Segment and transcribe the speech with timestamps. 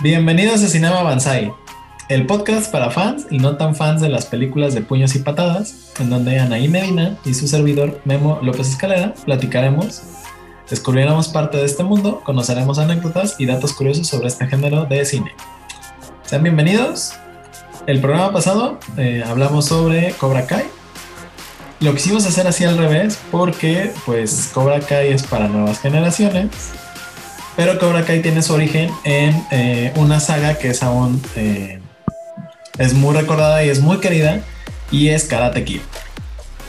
[0.00, 1.52] Bienvenidos a Cinema Banzai,
[2.08, 5.92] el podcast para fans y no tan fans de las películas de puños y patadas,
[5.98, 10.02] en donde Anaí Medina y su servidor Memo López Escalera platicaremos,
[10.70, 15.34] descubriremos parte de este mundo, conoceremos anécdotas y datos curiosos sobre este género de cine.
[16.22, 17.14] Sean bienvenidos.
[17.88, 20.66] El programa pasado eh, hablamos sobre Cobra Kai.
[21.80, 26.50] Lo quisimos hacer así al revés porque pues Cobra Kai es para nuevas generaciones
[27.58, 31.80] pero Cobra Kai tiene su origen en eh, una saga que es aún eh,
[32.78, 34.42] es muy recordada y es muy querida
[34.92, 35.80] y es Karate Kid.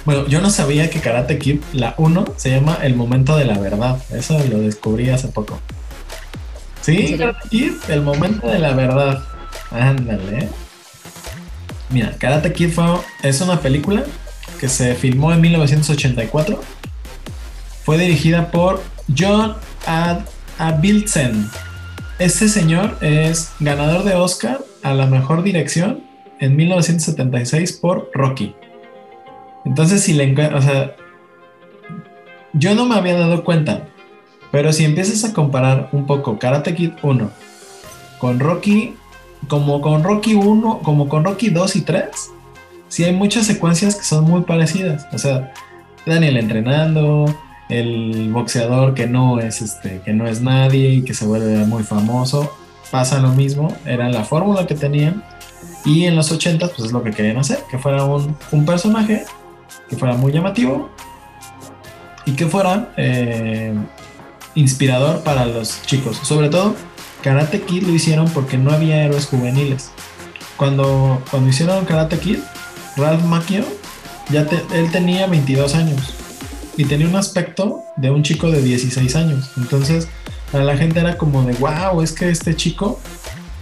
[0.04, 3.60] Bueno, yo no sabía que Karate Kid, la 1, se llama El Momento de la
[3.60, 4.02] Verdad.
[4.12, 5.60] Eso lo descubrí hace poco.
[6.82, 7.18] ¿Sí?
[7.20, 9.22] Karate Kid, El Momento de la Verdad.
[9.70, 10.50] Ándale.
[11.92, 12.86] Mira, Karate Kid fue,
[13.22, 14.06] es una película
[14.60, 16.60] que se filmó en 1984.
[17.84, 18.82] Fue dirigida por
[19.16, 20.22] John Ad
[20.60, 21.50] a Biltzen.
[22.20, 26.04] Este señor es ganador de Oscar a la mejor dirección
[26.40, 28.54] en 1976 por Rocky.
[29.66, 30.96] Entonces, si le o sea,
[32.54, 33.88] yo no me había dado cuenta,
[34.52, 37.32] pero si empiezas a comparar un poco Karate Kid 1
[38.20, 38.96] con Rocky,
[39.48, 42.06] como con Rocky 1, como con Rocky 2 y 3,
[42.90, 45.08] sí hay muchas secuencias que son muy parecidas.
[45.14, 45.54] O sea,
[46.06, 47.26] Daniel entrenando,
[47.70, 51.84] el boxeador que no es este que no es nadie y que se vuelve muy
[51.84, 52.52] famoso.
[52.92, 55.24] Pasa lo mismo era la fórmula que tenían.
[55.86, 59.24] Y en los 80 pues es lo que querían hacer que fuera un, personaje
[59.88, 60.90] que fuera muy llamativo
[62.26, 63.74] y que fuera eh,
[64.56, 66.18] inspirador para los chicos.
[66.18, 66.76] Sobre todo
[67.22, 69.92] Karate Kid lo hicieron porque no había héroes juveniles.
[70.58, 72.40] Cuando cuando hicieron Karate Kid
[72.98, 73.64] Ralph Macchio
[74.30, 76.19] ya él tenía 22 años
[76.80, 79.52] y tenía un aspecto de un chico de 16 años.
[79.58, 80.08] Entonces,
[80.50, 83.02] para la gente era como de, wow, es que este chico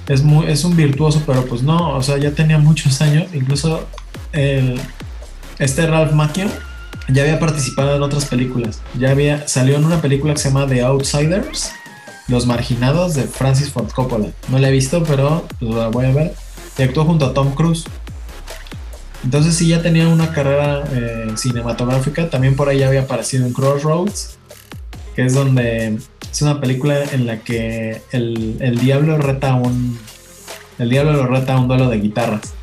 [0.08, 3.26] es, muy, es un virtuoso, pero pues no, o sea, ya tenía muchos años.
[3.34, 3.88] Incluso
[5.58, 6.46] este Ralph Macchio
[7.10, 8.82] ya había participado en otras películas.
[9.00, 11.72] Ya había salió en una película que se llama The Outsiders,
[12.28, 14.28] Los Marginados de Francis Ford Coppola.
[14.50, 16.36] No la he visto, pero pues, la voy a ver.
[16.78, 17.86] Y actuó junto a Tom Cruise.
[19.24, 24.38] Entonces sí ya tenía una carrera eh, cinematográfica, también por ahí había aparecido en Crossroads,
[25.16, 25.98] que es donde
[26.32, 30.00] es una película en la que el, diablo reta un
[30.78, 32.54] el diablo lo reta a un duelo de guitarras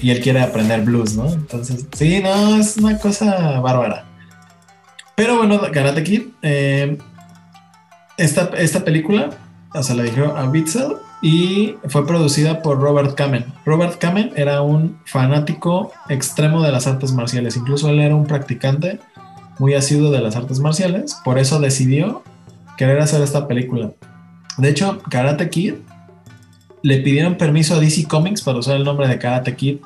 [0.00, 1.32] y él quiere aprender blues, ¿no?
[1.32, 4.04] Entonces, sí, no, es una cosa bárbara.
[5.16, 6.98] Pero bueno, Karate Kid, eh,
[8.18, 9.30] esta, esta película,
[9.74, 13.46] o sea, la dijo a Bitzel y fue producida por Robert Kamen.
[13.64, 19.00] Robert Kamen era un fanático extremo de las artes marciales, incluso él era un practicante
[19.58, 22.22] muy asiduo de las artes marciales, por eso decidió
[22.76, 23.90] querer hacer esta película.
[24.56, 25.74] De hecho, Karate Kid
[26.82, 29.78] le pidieron permiso a DC Comics para usar el nombre de Karate Kid,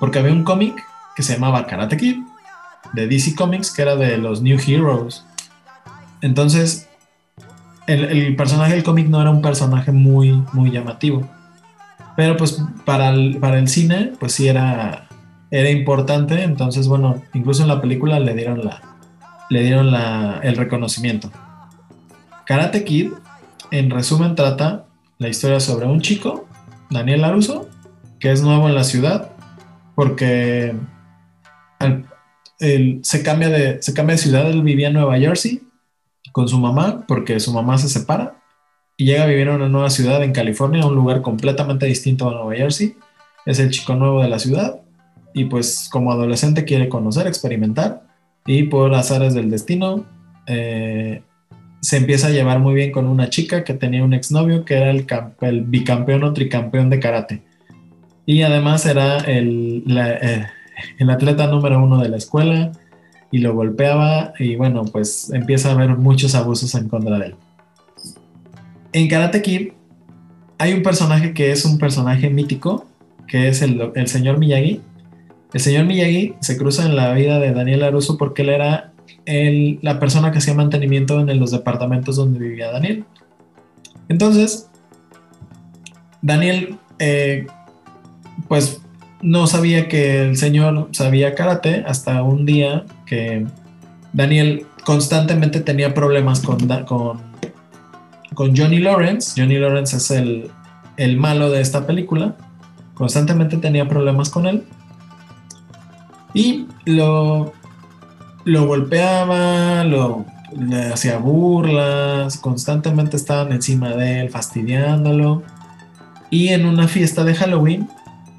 [0.00, 0.74] porque había un cómic
[1.14, 2.16] que se llamaba Karate Kid,
[2.94, 5.24] de DC Comics, que era de los New Heroes.
[6.22, 6.88] Entonces,
[7.86, 11.28] el, personaje del cómic no era un personaje muy, muy llamativo.
[12.16, 15.08] Pero pues para el, para el cine, pues sí era,
[15.50, 16.42] era importante.
[16.42, 18.80] Entonces, bueno, incluso en la película le dieron, la,
[19.50, 21.30] le dieron la, el reconocimiento.
[22.46, 23.12] Karate Kid,
[23.70, 24.84] en resumen, trata
[25.18, 26.46] la historia sobre un chico,
[26.90, 27.68] Daniel Laruso,
[28.20, 29.30] que es nuevo en la ciudad,
[29.94, 30.74] porque
[32.58, 35.62] se, cambia de, se cambia de ciudad, él vivía en Nueva Jersey
[36.34, 38.40] con su mamá porque su mamá se separa
[38.96, 42.32] y llega a vivir en una nueva ciudad en California, un lugar completamente distinto a
[42.32, 42.96] Nueva Jersey.
[43.46, 44.80] Es el chico nuevo de la ciudad
[45.32, 48.02] y pues como adolescente quiere conocer, experimentar
[48.46, 50.06] y por azares del destino
[50.48, 51.22] eh,
[51.80, 54.90] se empieza a llevar muy bien con una chica que tenía un exnovio que era
[54.90, 55.06] el,
[55.40, 57.42] el bicampeón o tricampeón de karate
[58.26, 60.46] y además era el, eh,
[60.98, 62.72] el atleta número uno de la escuela
[63.34, 67.34] y lo golpeaba y bueno, pues empieza a haber muchos abusos en contra de él.
[68.92, 69.72] En Karate Kid
[70.56, 72.86] hay un personaje que es un personaje mítico,
[73.26, 74.80] que es el, el señor Miyagi.
[75.52, 78.92] El señor Miyagi se cruza en la vida de Daniel Aruso porque él era
[79.24, 83.04] el, la persona que hacía mantenimiento en los departamentos donde vivía Daniel.
[84.08, 84.70] Entonces,
[86.22, 87.48] Daniel, eh,
[88.46, 88.80] pues
[89.24, 93.46] no sabía que el señor sabía karate hasta un día que
[94.12, 97.20] Daniel constantemente tenía problemas con, con,
[98.34, 99.40] con Johnny Lawrence.
[99.40, 100.50] Johnny Lawrence es el,
[100.98, 102.36] el malo de esta película.
[102.92, 104.64] Constantemente tenía problemas con él.
[106.34, 107.54] Y lo,
[108.44, 115.42] lo golpeaba, lo, le hacía burlas, constantemente estaban encima de él, fastidiándolo.
[116.28, 117.88] Y en una fiesta de Halloween,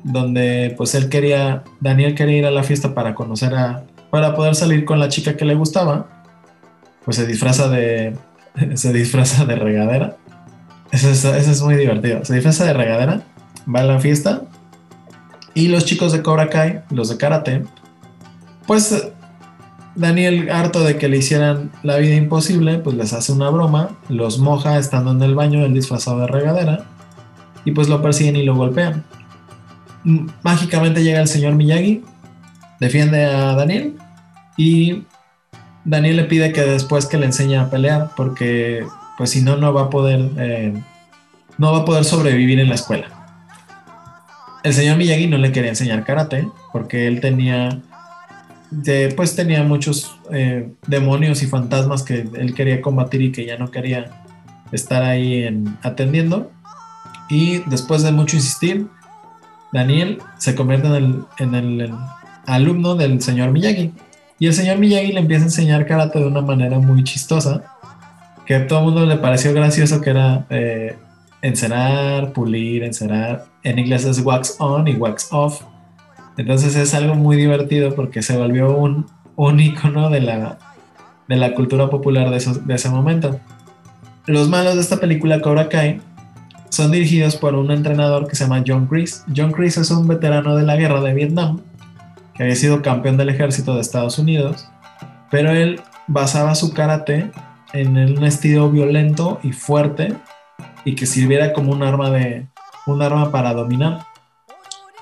[0.06, 4.54] donde pues él quería, Daniel quería ir a la fiesta para conocer a, para poder
[4.54, 6.24] salir con la chica que le gustaba,
[7.04, 8.16] pues se disfraza de,
[8.76, 10.18] se disfraza de regadera.
[10.92, 12.24] Eso es, eso es muy divertido.
[12.24, 13.24] Se disfraza de regadera,
[13.74, 14.44] va a la fiesta
[15.56, 17.64] y los chicos de Cobra Kai, los de karate,
[18.68, 19.12] pues
[19.96, 24.38] Daniel, harto de que le hicieran la vida imposible, pues les hace una broma, los
[24.38, 26.86] moja estando en el baño, el disfrazado de regadera,
[27.64, 29.04] y pues lo persiguen y lo golpean.
[30.44, 32.04] Mágicamente llega el señor Miyagi,
[32.80, 33.98] defiende a Daniel,
[34.56, 35.04] y
[35.84, 38.86] Daniel le pide que después que le enseñe a pelear, porque
[39.18, 40.74] pues si no, no va a poder, eh,
[41.58, 43.08] no va a poder sobrevivir en la escuela.
[44.64, 47.82] El señor Miyagi no le quería enseñar karate, porque él tenía
[49.16, 53.72] pues tenía muchos eh, demonios y fantasmas que él quería combatir y que ya no
[53.72, 54.24] quería
[54.72, 56.52] estar ahí en, atendiendo.
[57.30, 58.88] Y después de mucho insistir,
[59.76, 61.94] Daniel se convierte en el,
[62.48, 63.92] alumno del señor Miyagi.
[64.40, 67.64] Y el señor Miyagi le empieza a enseñar karate de una manera muy chistosa,
[68.46, 70.96] que a todo el mundo le pareció gracioso, que era eh,
[71.42, 73.46] encerar, pulir, encerar.
[73.64, 75.62] En inglés es wax on y wax off
[76.38, 79.06] entonces es algo muy divertido porque se volvió un,
[79.60, 80.58] icono de la,
[81.28, 83.40] de la cultura popular de, de ese momento.
[84.26, 86.02] Los malos de esta película Cobra Kai
[86.76, 89.24] son dirigidos por un entrenador que se llama John Kreese.
[89.36, 91.62] John Kreese es un veterano de la guerra de Vietnam
[92.34, 94.68] que había sido campeón del ejército de Estados Unidos,
[95.32, 97.32] pero él basaba su karate
[97.74, 100.14] en un estilo violento y fuerte
[100.84, 102.48] y que sirviera como un arma de
[102.86, 104.06] un arma para dominar.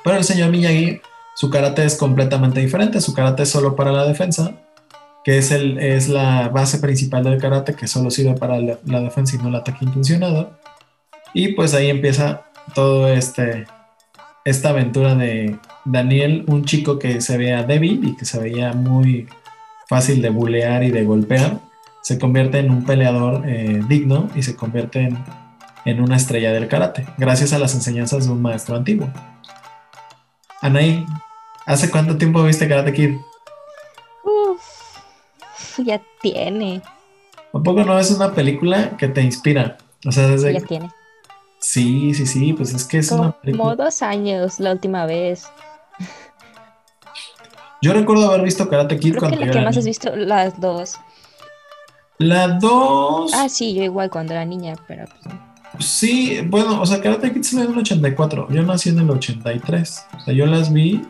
[0.03, 1.01] Pero el señor Miyagi
[1.35, 4.53] su karate es completamente diferente, su karate es solo para la defensa,
[5.23, 9.35] que es, el, es la base principal del karate, que solo sirve para la, defensa
[9.35, 10.51] y no el ataque intencionado.
[11.33, 12.43] Y pues ahí empieza
[12.75, 13.65] todo este,
[14.45, 19.27] esta aventura de Daniel, un chico que se veía débil y que se veía muy
[19.87, 21.59] fácil de bulear y de golpear,
[22.01, 25.17] se convierte en un peleador eh, digno y se convierte en,
[25.85, 29.09] en una estrella del karate, gracias a las enseñanzas de un maestro antiguo.
[30.61, 31.05] Anaí,
[31.65, 33.17] ¿hace cuánto tiempo viste Karate Kid?
[34.23, 34.61] Uf,
[35.77, 36.81] ya tiene.
[37.51, 39.77] ¿Un poco no es una película que te inspira?
[40.05, 40.53] O sea, desde...
[40.53, 40.89] Ya tiene.
[41.63, 43.75] Sí, sí, sí, pues es que es Como una película...
[43.75, 45.45] dos años la última vez.
[47.81, 50.59] Yo recuerdo haber visto Karate Kid Creo cuando que la que más has visto, las
[50.59, 50.95] dos.
[52.17, 53.31] La 2...
[53.33, 57.43] Ah, sí, yo igual cuando era niña, pero pues, Sí, bueno, o sea, Karate Kid
[57.43, 58.49] salió en el 84.
[58.49, 60.05] Yo nací en el 83.
[60.17, 61.01] O sea, yo las vi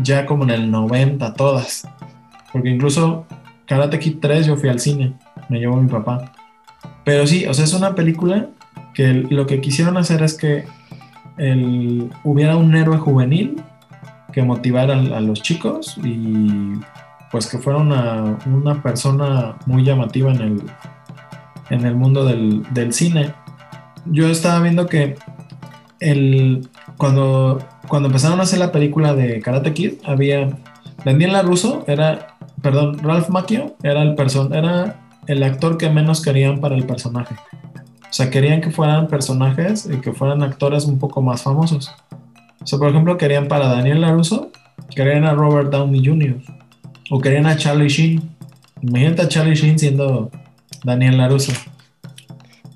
[0.00, 1.88] ya como en el 90 todas.
[2.52, 3.26] Porque incluso
[3.66, 5.14] Karate Kid 3 yo fui al cine.
[5.48, 6.32] Me llevó mi papá.
[7.04, 8.48] Pero sí, o sea, es una película
[8.96, 10.64] que lo que quisieron hacer es que
[11.36, 13.62] el- hubiera un héroe juvenil
[14.32, 16.72] que motivara a, los chicos y
[17.30, 20.62] pues que fuera una, una persona muy llamativa en el,
[21.68, 23.34] en el mundo del, del cine.
[24.06, 25.16] Yo estaba viendo que
[26.00, 26.66] el,
[26.96, 27.58] cuando,
[27.88, 30.56] cuando empezaron a hacer la película de Karate Kid, había
[31.04, 36.60] Daniel LaRusso, era, perdón, Ralph Macchio era el, person, era el actor que menos querían
[36.60, 37.34] para el personaje.
[38.08, 41.90] O sea, querían que fueran personajes y que fueran actores un poco más famosos.
[42.62, 44.50] O sea, por ejemplo, querían para Daniel LaRusso,
[44.94, 46.40] querían a Robert Downey Jr.
[47.10, 48.22] o querían a Charlie Sheen.
[48.82, 50.30] Imagínate a Charlie Sheen siendo
[50.84, 51.52] Daniel LaRusso.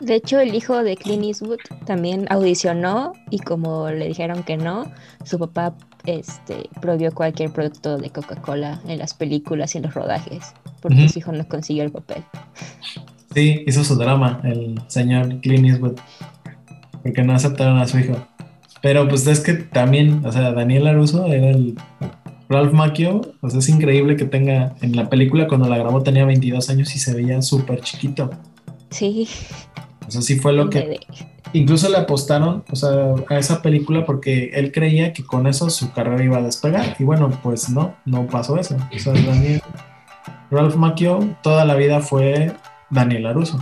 [0.01, 4.91] De hecho, el hijo de Clint Eastwood también audicionó y como le dijeron que no,
[5.25, 5.75] su papá
[6.07, 11.19] este, prohibió cualquier producto de Coca-Cola en las películas y en los rodajes, porque su
[11.19, 12.25] hijo no consiguió el papel.
[13.33, 15.99] Sí, hizo su drama el señor Clint Eastwood.
[17.03, 18.17] Porque no aceptaron a su hijo.
[18.83, 21.77] Pero pues es que también, o sea, Daniel LaRusso era el
[22.49, 23.21] Ralph Macchio.
[23.41, 26.95] O sea, es increíble que tenga, en la película cuando la grabó tenía 22 años
[26.97, 28.31] y se veía súper chiquito.
[28.91, 29.29] Sí,
[30.07, 30.99] O sea, sí fue lo que...
[31.53, 35.93] Incluso le apostaron, o sea, a esa película porque él creía que con eso su
[35.93, 36.97] carrera iba a despegar.
[36.99, 38.77] Y bueno, pues no, no pasó eso.
[38.95, 39.63] O sea, Daniel,
[40.51, 42.53] Ralph Macchio toda la vida fue
[42.91, 43.59] Daniel LaRusso.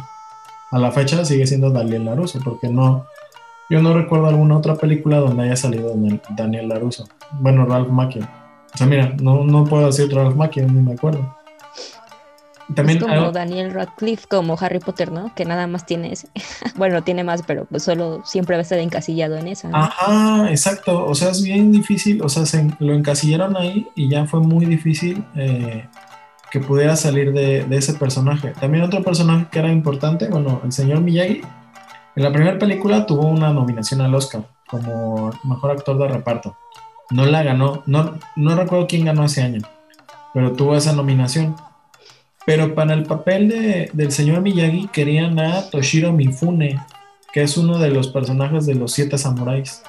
[0.70, 3.06] A la fecha sigue siendo Daniel LaRusso porque no,
[3.70, 5.94] yo no recuerdo alguna otra película donde haya salido
[6.30, 7.08] Daniel- LaRusso.
[7.32, 8.22] Bueno, Ralph Macchio.
[8.74, 11.34] O sea, mira, no, no puedo decir otro Ralph Macchio, ni me acuerdo.
[12.74, 15.34] También es como algo- Daniel Radcliffe, como Harry Potter, ¿no?
[15.34, 16.28] Que nada más tiene ese.
[16.76, 19.68] bueno, tiene más, pero pues solo siempre va a estar encasillado en esa.
[19.68, 19.78] ¿no?
[19.78, 21.06] Ajá, exacto.
[21.06, 22.20] O sea, es bien difícil.
[22.22, 25.88] O sea, se, lo encasillaron ahí y ya fue muy difícil eh,
[26.50, 28.52] que pudiera salir de, ese personaje.
[28.60, 31.42] También otro personaje que era importante, bueno, el señor Miyagi
[32.16, 36.56] En la primera película tuvo una nominación al Oscar como mejor actor de reparto.
[37.10, 39.62] No la ganó, no, no recuerdo quién ganó ese año,
[40.34, 41.56] pero tuvo esa nominación.
[42.44, 46.78] Pero para el papel de, del señor Miyagi querían a Toshiro Mifune,
[47.32, 49.82] que es uno de los personajes de los siete samuráis.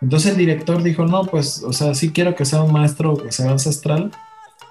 [0.00, 3.32] Entonces el director dijo, no, pues, o sea, sí quiero que sea un maestro que
[3.32, 4.12] sea ancestral,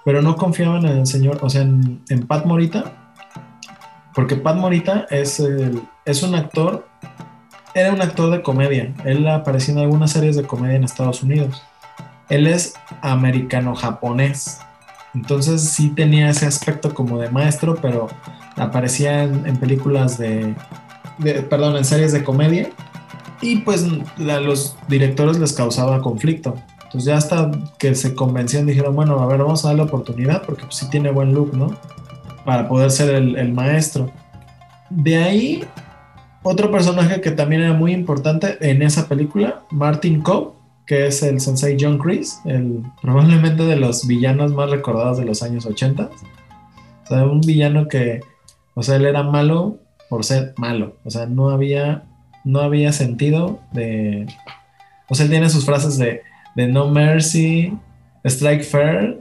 [0.08, 3.12] pero no confiaban en el señor, o sea, en, Pat Morita,
[4.14, 5.38] porque Pat Morita es,
[6.06, 6.88] es un actor,
[7.74, 11.62] era un actor de comedia, él apareció en algunas series de comedia en Estados Unidos.
[12.30, 12.72] Él es
[13.02, 14.60] americano-japonés,
[15.14, 18.08] entonces sí tenía ese aspecto como de maestro, pero
[18.56, 20.54] aparecía en, películas de,
[21.50, 22.70] perdón, en series de comedia
[23.42, 26.56] y pues a los directores les causaba conflicto.
[26.88, 30.62] Entonces ya hasta que se convencían dijeron, bueno, a ver, vamos a darle oportunidad porque
[30.62, 31.76] pues, sí tiene buen look, ¿no?
[32.46, 34.10] Para poder ser el, maestro.
[34.88, 35.64] De ahí,
[36.42, 40.54] otro personaje que también era muy importante en esa película, Martin Cobb,
[40.86, 45.42] que es el sensei John Chris, el, probablemente de los villanos más recordados de los
[45.42, 46.04] años 80.
[46.04, 48.22] O sea, un villano que,
[48.72, 49.76] o sea, él era malo
[50.08, 50.96] por ser malo.
[51.04, 52.04] O sea, no había,
[52.44, 54.26] no había sentido de...
[55.10, 56.22] O sea, él tiene sus frases de
[56.58, 57.72] de No Mercy,
[58.24, 59.20] Strike Fair,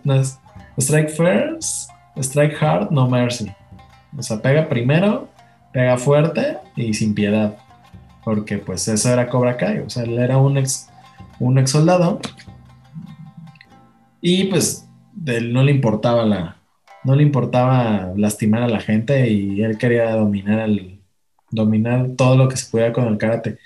[0.80, 3.52] Strike First, Strike Hard, No Mercy.
[4.18, 5.30] O sea, pega primero,
[5.72, 7.56] pega fuerte y sin piedad.
[8.26, 9.82] Porque pues eso era Cobra Kai.
[9.82, 10.90] O sea, él era un ex,
[11.40, 12.20] un ex soldado.
[14.20, 14.90] Y pues
[15.24, 16.58] él no le importaba la.
[17.04, 21.02] No le importaba lastimar a la gente y él quería dominar el,
[21.52, 23.60] dominar todo lo que se pudiera con el karate.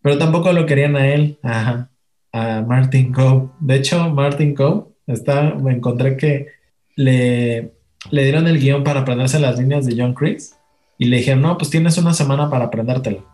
[0.00, 1.38] Pero tampoco lo querían a él.
[1.44, 1.88] Ajá
[2.32, 3.48] a Martin Coe.
[3.60, 6.48] De hecho, Martin Coe, está, me encontré que
[6.96, 7.72] le,
[8.10, 10.56] le dieron el guion para aprenderse las líneas de John Chris
[10.98, 13.26] y le dijeron, no, pues tienes una semana para aprendértelo.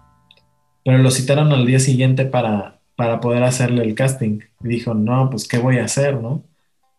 [0.84, 4.40] Pero lo citaron al día siguiente para, para poder hacerle el casting.
[4.62, 6.42] Y dijo, no, pues ¿qué voy a hacer, no?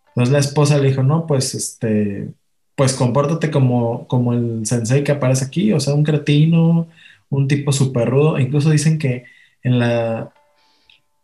[0.09, 2.29] Entonces la esposa le dijo, no, pues este,
[2.75, 6.87] pues compórtate como, como el sensei que aparece aquí, o sea, un cretino,
[7.29, 8.39] un tipo súper rudo.
[8.39, 9.25] Incluso dicen que
[9.63, 10.31] en la,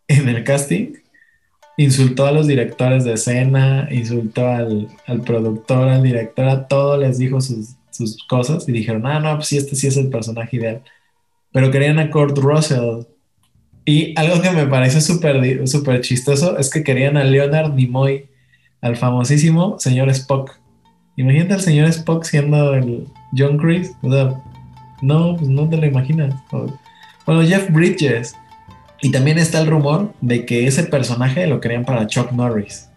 [0.07, 0.93] en el casting
[1.77, 4.89] insultó a los directores de escena, insultó al,
[5.25, 7.75] productor, al director, a todo les dijo sus,
[8.27, 10.81] cosas y dijeron, ah, no, pues este sí es el personaje ideal.
[11.53, 13.05] Pero querían a Kurt Russell.
[13.85, 18.25] Y algo que me parece súper super chistoso es que querían a Leonard Nimoy,
[18.81, 20.59] al famosísimo señor Spock.
[21.15, 23.07] Imagínate al señor Spock siendo el
[23.37, 23.93] John Chris.
[25.01, 26.35] no, pues no te lo imaginas.
[27.25, 28.35] Bueno, Jeff Bridges
[29.01, 32.89] y también está el rumor de que ese personaje lo querían para Chuck Norris.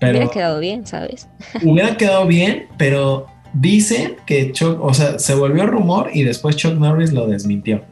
[0.00, 1.28] Pero hubiera quedado bien, ¿sabes?
[1.62, 6.74] Hubiera quedado bien, pero dicen que Chuck, o sea, se volvió rumor y después Chuck
[6.74, 7.82] Norris lo desmintió.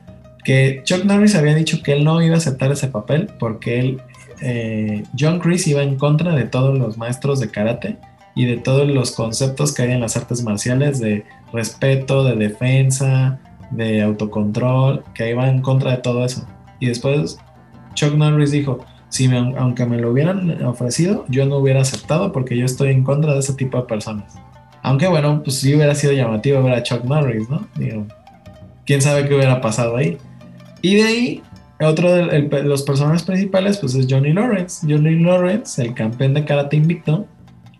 [0.44, 4.02] Que Chuck Norris había dicho que él no iba a aceptar ese papel porque él,
[4.42, 7.96] eh, John Chris iba en contra de todos los maestros de karate
[8.34, 13.38] y de todos los conceptos que hay en las artes marciales de respeto, de defensa,
[13.70, 16.46] de autocontrol, que iba en contra de todo eso.
[16.84, 17.38] Y después
[17.94, 22.66] Chuck Norris dijo, si aunque me lo hubieran ofrecido, yo no hubiera aceptado porque yo
[22.66, 24.34] estoy en contra de ese tipo de personas.
[24.82, 27.66] Aunque bueno, pues sí hubiera sido llamativo ver a Chuck Norris, ¿no?
[27.76, 28.04] Digo,
[28.84, 30.18] quién sabe qué hubiera pasado ahí.
[30.82, 31.42] Y de ahí,
[31.80, 34.86] otro de los personajes principales, pues es Johnny Lawrence.
[34.86, 37.26] Johnny Lawrence, el campeón de karate invicto,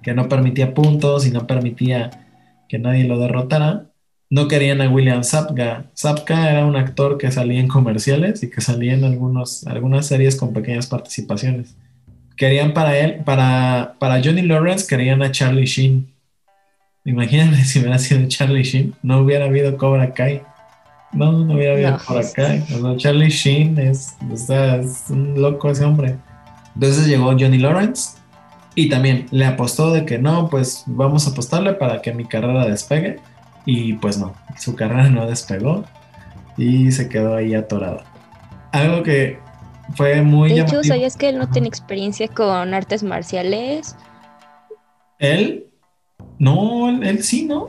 [0.03, 2.25] que no permitía puntos y no permitía
[2.71, 3.85] que nadie lo derrotara
[4.31, 5.87] no querían a William Sapka.
[5.95, 10.37] Sapka era un actor que salía en comerciales y que salía en algunos, algunas series
[10.37, 11.77] con pequeñas participaciones.
[12.37, 16.13] Querían para él, para, para Johnny Lawrence, querían a Charlie Sheen.
[17.05, 20.43] Imagínate si hubiera sido Charlie Sheen, no hubiera habido Cobra Kai.
[21.13, 22.65] No, no hubiera habido Cobra Kai.
[22.97, 26.17] Charlie Sheen es, es un loco ese hombre.
[26.75, 28.19] Entonces llegó Johnny Lawrence
[28.75, 32.67] y también le apostó de que no, pues vamos a apostarle para que mi carrera
[32.67, 33.21] despegue
[33.67, 35.85] y pues no, su carrera no despegó
[36.57, 38.03] y se quedó ahí atorado.
[38.73, 39.39] Algo que
[39.97, 40.53] fue muy...
[40.53, 43.97] De hecho, ¿sabías que él no tiene experiencia con artes marciales?
[45.19, 45.71] ¿Él?
[46.39, 47.67] No, él, sí, ¿no?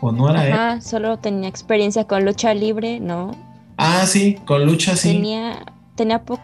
[0.00, 3.32] ¿O no era Ajá, solo tenía experiencia con lucha libre, ¿no?
[3.76, 5.12] Ah, sí, con lucha sí.
[5.12, 5.66] Tenía,
[5.96, 6.42] tenía poco...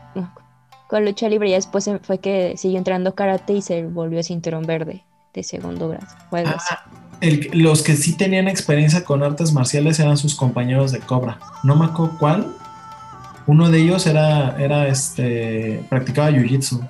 [0.89, 5.05] con lucha libre y después fue que siguió entrando karate y se volvió cinturón verde
[5.33, 6.07] de segundo grado.
[6.33, 6.85] Ah,
[7.53, 11.39] los que sí tenían experiencia con artes marciales eran sus compañeros de Cobra.
[11.63, 12.47] No me acuerdo cuál.
[13.47, 16.89] Uno de ellos era, era este, practicaba jiu-jitsu.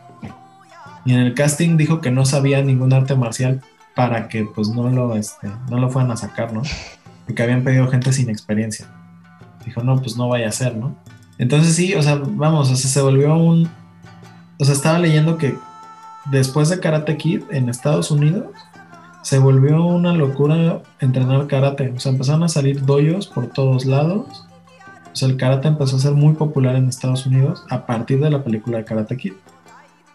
[1.04, 3.62] Y en el casting dijo que no sabía ningún arte marcial
[3.94, 6.62] para que pues no lo, este, no lo fueran a sacar, ¿no?
[7.26, 8.86] Porque habían pedido gente sin experiencia.
[9.64, 10.96] Dijo, no, pues no vaya a ser, ¿no?
[11.38, 13.68] Entonces sí, o sea, vamos, o sea, se volvió un...
[14.58, 15.56] O sea, estaba leyendo que
[16.26, 18.46] después de Karate Kid en Estados Unidos,
[19.24, 21.90] se volvió una locura entrenar karate.
[21.96, 24.44] O sea, empezaron a salir doyos por todos lados.
[25.12, 28.30] O sea, el karate empezó a ser muy popular en Estados Unidos a partir de
[28.30, 29.32] la película de Karate Kid.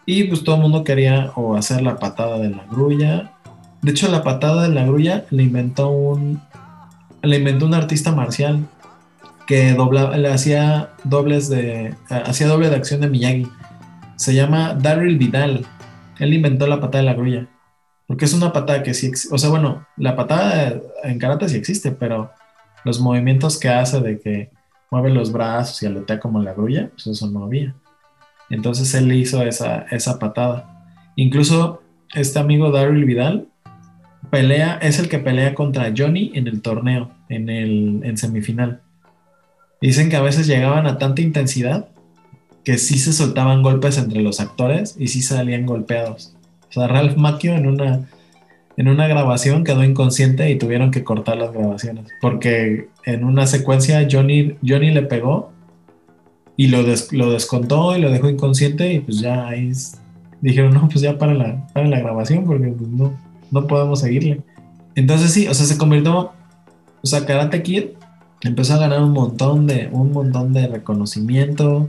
[0.06, 3.32] Y pues todo el mundo quería o hacer la patada de la grulla.
[3.82, 6.40] De hecho, la patada de la grulla le inventó un,
[7.22, 8.64] le inventó un artista marcial
[9.48, 13.48] que dobla, le hacía dobles de, hacía doble de acción de Miyagi.
[14.14, 15.66] Se llama Daryl Vidal.
[16.20, 17.48] Él inventó la patada de la grulla.
[18.10, 21.92] Porque es una patada que sí, o sea, bueno, la patada en karate sí existe,
[21.92, 22.32] pero
[22.84, 24.50] los movimientos que hace de que
[24.90, 27.72] mueve los brazos y aletea como la grulla, pues eso no había.
[28.50, 31.12] Entonces él hizo esa, esa patada.
[31.14, 33.46] Incluso este amigo Daryl Vidal
[34.28, 38.80] pelea, es el que pelea contra Johnny en el torneo, en el en semifinal.
[39.80, 41.86] Dicen que a veces llegaban a tanta intensidad
[42.64, 46.34] que sí se soltaban golpes entre los actores y sí salían golpeados.
[46.70, 48.08] O sea, Ralph Macchio en una,
[48.76, 52.06] en una grabación quedó inconsciente y tuvieron que cortar las grabaciones.
[52.20, 55.50] Porque en una secuencia Johnny, Johnny le pegó
[56.56, 59.72] y lo, lo descontó y lo dejó inconsciente y pues ya ahí
[60.40, 63.12] dijeron, no, pues ya para la, para la grabación porque pues, no,
[63.50, 64.40] no podemos seguirle.
[64.94, 66.32] Entonces sí, o sea, se convirtió,
[67.02, 67.84] o sea, Karate Kid
[68.42, 71.88] empezó a ganar un montón de, un montón de reconocimiento,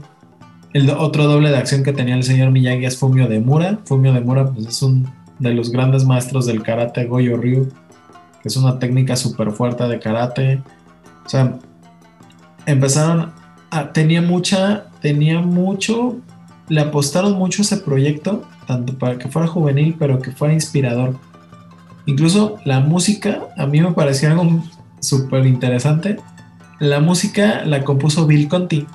[0.72, 3.78] el otro doble de acción que tenía el señor Miyagi es Fumio de Mura.
[3.84, 5.06] Fumio de Mura pues, es un
[5.38, 7.68] de los grandes maestros del karate Goyo Ryu,
[8.40, 10.62] que es una técnica súper fuerte de karate.
[11.26, 11.58] O sea,
[12.64, 13.32] empezaron
[13.70, 16.16] a, tenía mucha, tenía mucho,
[16.68, 21.18] le apostaron mucho a ese proyecto, tanto para que fuera juvenil, pero que fuera inspirador.
[22.06, 24.62] Incluso la música, a mí me pareció algo
[25.00, 26.16] súper interesante.
[26.78, 28.86] La música la compuso Bill Conti,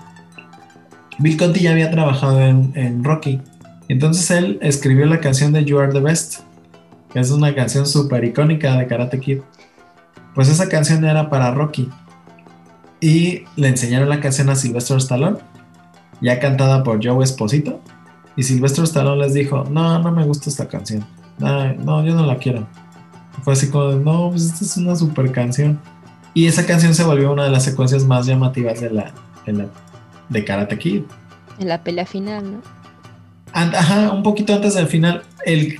[1.19, 3.41] Bill Conti ya había trabajado en, Rocky.
[3.87, 6.41] Entonces él escribió la canción de You Are the Best,
[7.11, 9.39] que es una canción súper icónica de Karate Kid.
[10.35, 11.89] Pues esa canción era para Rocky.
[12.99, 15.37] Y le enseñaron la canción a Sylvester Stallone,
[16.21, 17.81] ya cantada por Joe Esposito.
[18.35, 21.03] Y Sylvester Stallone les dijo, no, no me gusta esta canción.
[21.39, 22.67] No, yo no la quiero.
[23.43, 25.79] Fue así como, no, pues esta es una super canción.
[26.33, 29.11] Y esa canción se volvió una de las secuencias más llamativas de la,
[29.45, 29.67] de la
[30.29, 31.03] de Karate Kid.
[31.59, 32.77] En la pelea final, ¿no?
[33.53, 35.79] ajá, un poquito antes del final, el,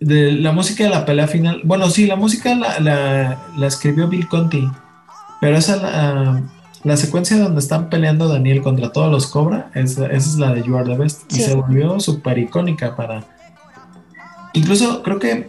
[0.00, 4.68] de la música de la pelea final, bueno, sí, la música la, escribió Bill Conti,
[5.40, 6.42] pero esa la,
[6.84, 10.76] la, secuencia donde están peleando Daniel contra todos los Cobra, esa, es la de You
[10.76, 13.24] Are the Best, y se volvió súper icónica para...
[14.52, 15.48] Incluso creo que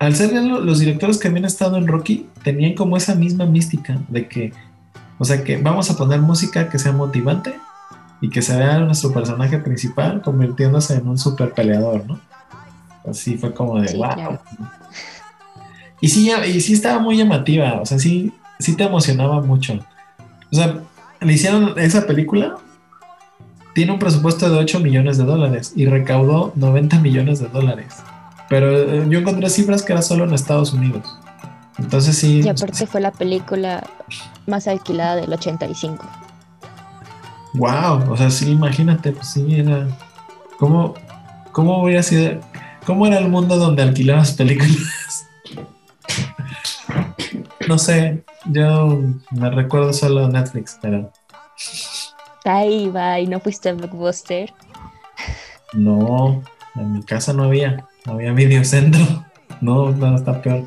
[0.00, 4.26] al ser los directores que habían estado en Rocky, tenían como esa misma mística de
[4.28, 4.52] que
[5.20, 7.54] o sea que vamos a poner música que sea motivante
[8.22, 12.18] y que se vea nuestro personaje principal convirtiéndose en un super peleador, ¿no?
[13.06, 14.38] Así fue como de wow.
[16.00, 19.78] Y sí, y sí estaba muy llamativa, o sea, sí, sí te emocionaba mucho.
[20.50, 20.80] O sea,
[21.20, 22.56] le hicieron esa película,
[23.74, 27.96] tiene un presupuesto de 8 millones de dólares y recaudó 90 millones de dólares.
[28.48, 31.19] Pero eh, yo encontré cifras que era solo en Estados Unidos.
[31.80, 32.40] Entonces sí.
[32.42, 33.82] Y aparte fue la película
[34.46, 36.04] más alquilada del 85.
[37.54, 39.88] Wow, o sea, sí, imagínate, pues sí, era.
[40.58, 40.94] ¿Cómo,
[41.52, 42.40] cómo hubiera sido?
[42.86, 45.26] ¿Cómo era el mundo donde alquilabas películas?
[47.68, 51.10] no sé, yo me recuerdo solo Netflix, pero.
[52.44, 54.52] Ahí va, y no fuiste a Blockbuster.
[55.72, 56.42] No,
[56.76, 59.00] en mi casa no había, no había videocentro.
[59.60, 60.64] No, no, está peor.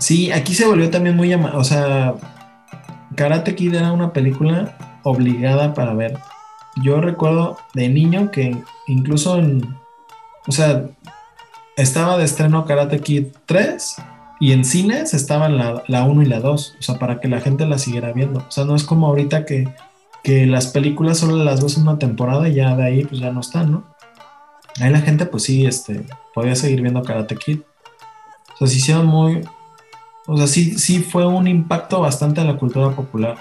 [0.00, 2.14] Sí, aquí se volvió también muy llamado, o sea,
[3.16, 6.18] Karate Kid era una película obligada para ver.
[6.82, 9.76] Yo recuerdo de niño que incluso en,
[10.46, 10.86] o sea,
[11.76, 13.96] estaba de estreno Karate Kid 3
[14.40, 17.42] y en cines estaban la, la 1 y la 2, o sea, para que la
[17.42, 18.40] gente la siguiera viendo.
[18.40, 19.68] O sea, no es como ahorita que,
[20.22, 23.40] que las películas solo las ves una temporada y ya de ahí pues ya no
[23.40, 23.84] están, ¿no?
[24.80, 27.60] Ahí la gente pues sí, este, podía seguir viendo Karate Kid.
[28.54, 29.42] O sea, se hicieron muy,
[30.30, 33.34] o sea, sí, sí fue un impacto bastante en la cultura popular.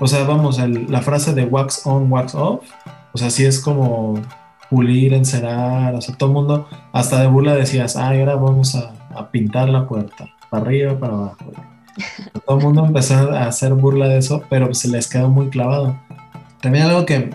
[0.00, 2.64] O sea, vamos, la frase de wax on, wax off,
[3.12, 4.20] o sea, sí es como
[4.68, 8.92] pulir, encerar, o sea, todo el mundo, hasta de burla decías, ah, ahora vamos a,
[9.30, 11.36] pintar la puerta, para arriba, para abajo.
[12.46, 15.96] Todo el mundo empezó a hacer burla de eso, pero se les quedó muy clavado.
[16.60, 17.30] También algo que,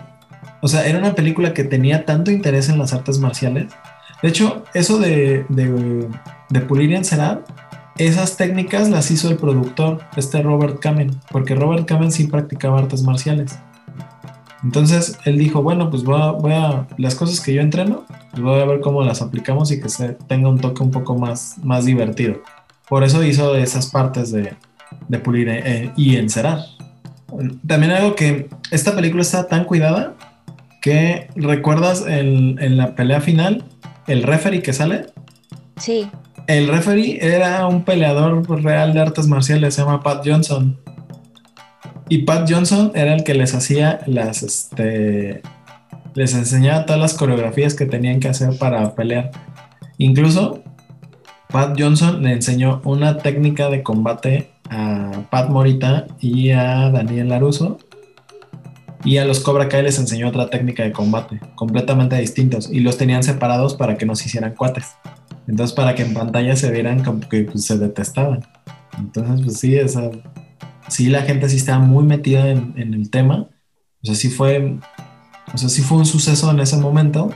[0.60, 3.72] o sea, era una película que tenía tanto interés en las artes marciales.
[4.20, 6.08] De hecho, eso de, de,
[6.50, 7.44] de pulir y encerar,
[7.98, 13.02] esas técnicas las hizo el productor, este Robert Kamen, porque Robert Kamen sí practicaba artes
[13.02, 13.58] marciales.
[14.64, 16.52] Entonces él dijo, bueno, pues voy a, voy
[16.96, 20.10] las cosas que yo entreno, pues voy a ver cómo las aplicamos y que se
[20.10, 22.42] tenga un toque un poco más, más divertido.
[22.88, 24.54] Por eso hizo esas partes de,
[25.08, 26.60] de pulir eh, y encerar.
[27.66, 30.14] También algo que esta película está tan cuidada
[30.80, 33.64] que recuerdas en, en la pelea final,
[34.06, 35.06] el referee que sale.
[35.76, 36.08] Sí.
[36.48, 40.78] El referee era un peleador real de artes marciales, se llama Pat Johnson.
[42.08, 45.42] Y Pat Johnson era el que les hacía las, este,
[46.14, 49.30] les enseñaba todas las coreografías que tenían que hacer para pelear.
[49.98, 50.62] Incluso
[51.48, 57.76] Pat Johnson le enseñó una técnica de combate a Pat Morita y a Daniel Laruso.
[59.04, 62.72] Y a los Cobra Kai les enseñó otra técnica de combate, completamente distintos.
[62.72, 64.96] Y los tenían separados para que no se hicieran cuates.
[65.48, 68.46] Entonces, para que en pantalla se vieran como que pues, se detestaban.
[68.98, 70.10] Entonces, pues sí, esa,
[70.88, 73.48] sí, la gente sí estaba muy metida en, el tema.
[74.02, 74.76] O sea, sí fue,
[75.52, 77.30] o sea, sí fue un suceso en ese momento.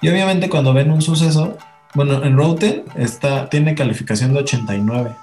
[0.00, 1.58] Y obviamente cuando ven un suceso,
[1.94, 5.16] bueno, en Rotten está, tiene calificación de 89%.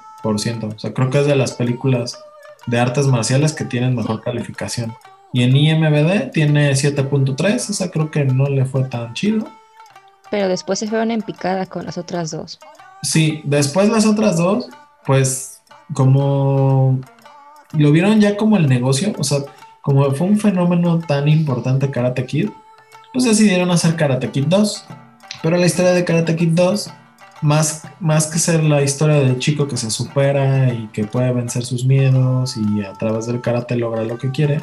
[0.76, 2.20] O sea, creo que es de las películas
[2.68, 4.94] de artes marciales que tienen mejor calificación.
[5.34, 9.48] Y en IMBD tiene 7.3, esa creo que no le fue tan chido.
[10.32, 12.60] Pero después se fueron en picada con las otras dos.
[13.02, 14.70] Sí, después las otras dos,
[15.06, 15.62] pues
[15.94, 17.00] como
[17.74, 19.40] lo vieron ya como el negocio, o sea,
[19.82, 22.50] como fue un fenómeno tan importante Karate Kid,
[23.14, 24.86] pues decidieron hacer Karate Kid 2.
[25.42, 26.92] Pero la historia de Karate Kid 2,
[27.42, 31.64] más, más que ser la historia del chico que se supera y que puede vencer
[31.64, 34.62] sus miedos y a través del karate logra lo que quiere,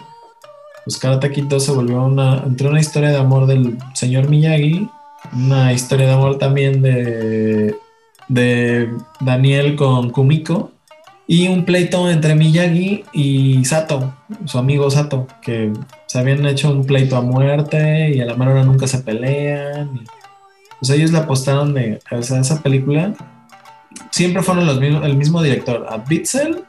[0.84, 4.90] pues Karate Kid 2 se volvió una, entre una historia de amor del señor Miyagi,
[5.32, 7.74] una historia de amor también de,
[8.28, 10.74] de Daniel con Kumiko,
[11.26, 15.72] y un pleito entre Miyagi y Sato, su amigo Sato, que
[16.06, 20.04] se habían hecho un pleito a muerte y a la mera hora nunca se pelean.
[20.78, 23.14] pues ellos le apostaron de, esa película.
[24.10, 26.64] Siempre fueron los mismos, el mismo director, a Bitzel,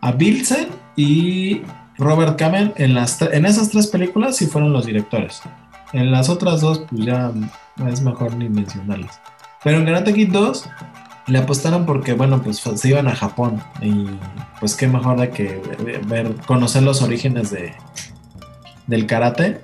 [0.00, 1.62] a Bilsen y
[1.96, 2.72] Robert Kamen.
[2.76, 5.40] En, en esas tres películas sí fueron los directores.
[5.92, 7.30] En las otras dos, pues ya
[7.88, 9.20] es mejor ni mencionarlas.
[9.62, 10.68] Pero en Karate Kid 2
[11.26, 14.06] le apostaron porque, bueno, pues se iban a Japón y
[14.60, 15.60] pues qué mejor de que
[16.06, 17.72] ver, conocer los orígenes de,
[18.86, 19.60] del karate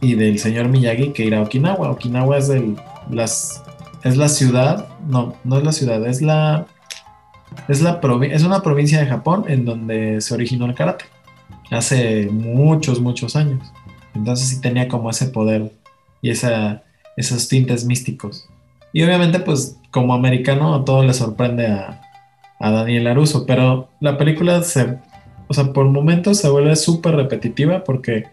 [0.00, 1.90] y del señor Miyagi que ir a Okinawa.
[1.90, 2.76] Okinawa es, el,
[3.10, 3.62] las,
[4.02, 6.66] es la ciudad, no, no es la ciudad, es la,
[7.68, 11.04] es, la es una provincia de Japón en donde se originó el karate
[11.70, 13.72] hace muchos, muchos años.
[14.14, 15.72] Entonces sí tenía como ese poder
[16.22, 16.82] y esa,
[17.16, 18.48] esos tintes místicos.
[18.92, 22.02] Y obviamente, pues como americano a todo le sorprende a,
[22.58, 24.98] Daniel Aruso, pero la película se,
[25.46, 28.24] o sea, por momentos se vuelve súper repetitiva porque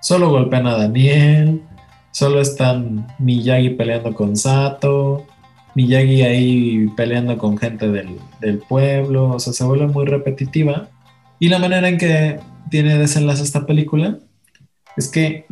[0.00, 1.62] solo golpean a Daniel,
[2.10, 5.24] solo están Miyagi peleando con Sato,
[5.76, 10.88] Miyagi ahí peleando con gente del, del, pueblo, o sea, se vuelve muy repetitiva.
[11.38, 12.40] Y la manera en que
[12.70, 14.18] tiene desenlace esta película
[14.96, 15.46] es que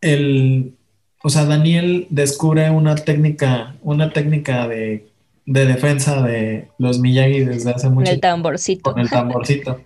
[0.00, 0.76] el,
[1.22, 5.08] o sea, Daniel descubre una técnica, una técnica de,
[5.46, 8.14] defensa de los Miyagi desde hace mucho tiempo.
[8.14, 8.92] El tamborcito.
[8.92, 9.80] Con el tamborcito.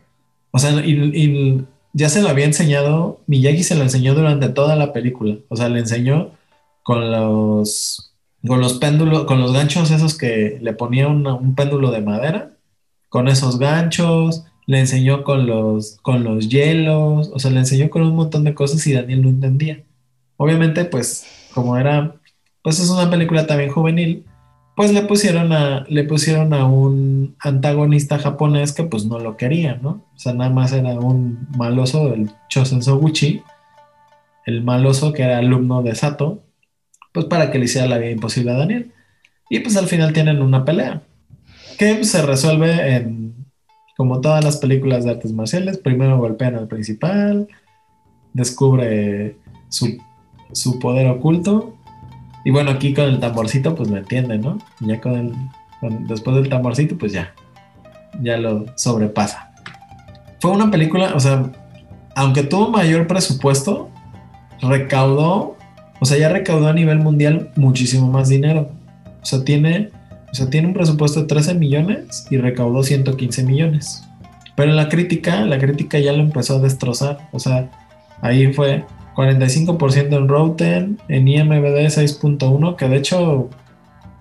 [0.50, 4.92] O sea, y, ya se lo había enseñado, Miyagi se lo enseñó durante toda la
[4.92, 5.36] película.
[5.48, 6.32] O sea, le enseñó
[6.82, 8.14] con los,
[8.46, 12.52] con los péndulos, con los ganchos esos que le ponía un péndulo de madera,
[13.08, 18.02] con esos ganchos, le enseñó con los, con los hielos, o sea, le enseñó con
[18.02, 19.82] un montón de cosas y Daniel no entendía.
[20.36, 22.14] Obviamente, pues, como era,
[22.62, 24.24] pues es una película también juvenil,
[24.76, 29.78] pues le pusieron a, le pusieron a un antagonista japonés que pues no lo quería,
[29.82, 30.04] ¿no?
[30.14, 33.42] O sea, nada más era un maloso, el Chosen Soguchi,
[34.44, 36.42] el maloso que era alumno de Sato,
[37.12, 38.92] pues para que le hiciera la vida imposible a Daniel.
[39.48, 41.02] Y pues al final tienen una pelea,
[41.78, 43.34] que se resuelve en,
[43.96, 47.48] como todas las películas de artes marciales, primero golpean al principal,
[48.34, 49.36] descubre
[49.70, 49.96] su
[50.52, 51.74] su poder oculto.
[52.44, 54.58] Y bueno, aquí con el tamborcito, pues lo entiende, ¿no?
[54.80, 56.06] Ya con el.
[56.06, 57.34] después del tamborcito, pues ya.
[58.20, 59.52] Ya lo sobrepasa.
[60.40, 61.50] Fue una película, o sea,
[62.14, 63.90] aunque tuvo mayor presupuesto,
[64.60, 65.56] recaudó,
[66.00, 68.70] o sea, ya recaudó a nivel mundial muchísimo más dinero.
[69.22, 69.90] O sea, tiene,
[70.30, 74.04] o sea, tiene un presupuesto de 13 millones y recaudó 115 millones.
[74.54, 77.28] Pero la crítica, la crítica ya lo empezó a destrozar.
[77.32, 77.70] O sea,
[78.22, 78.84] ahí fue
[79.16, 83.48] 45% en Rotten, en IMBD 6.1, que de hecho,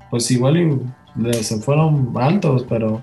[0.10, 0.82] pues igual
[1.42, 3.02] se fueron altos, pero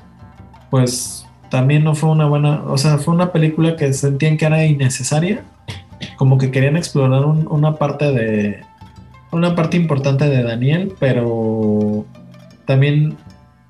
[0.71, 4.65] pues también no fue una buena, o sea, fue una película que sentían que era
[4.65, 5.45] innecesaria
[6.17, 8.61] como que querían explorar una parte de,
[9.31, 12.07] una parte importante de Daniel, pero
[12.67, 13.17] también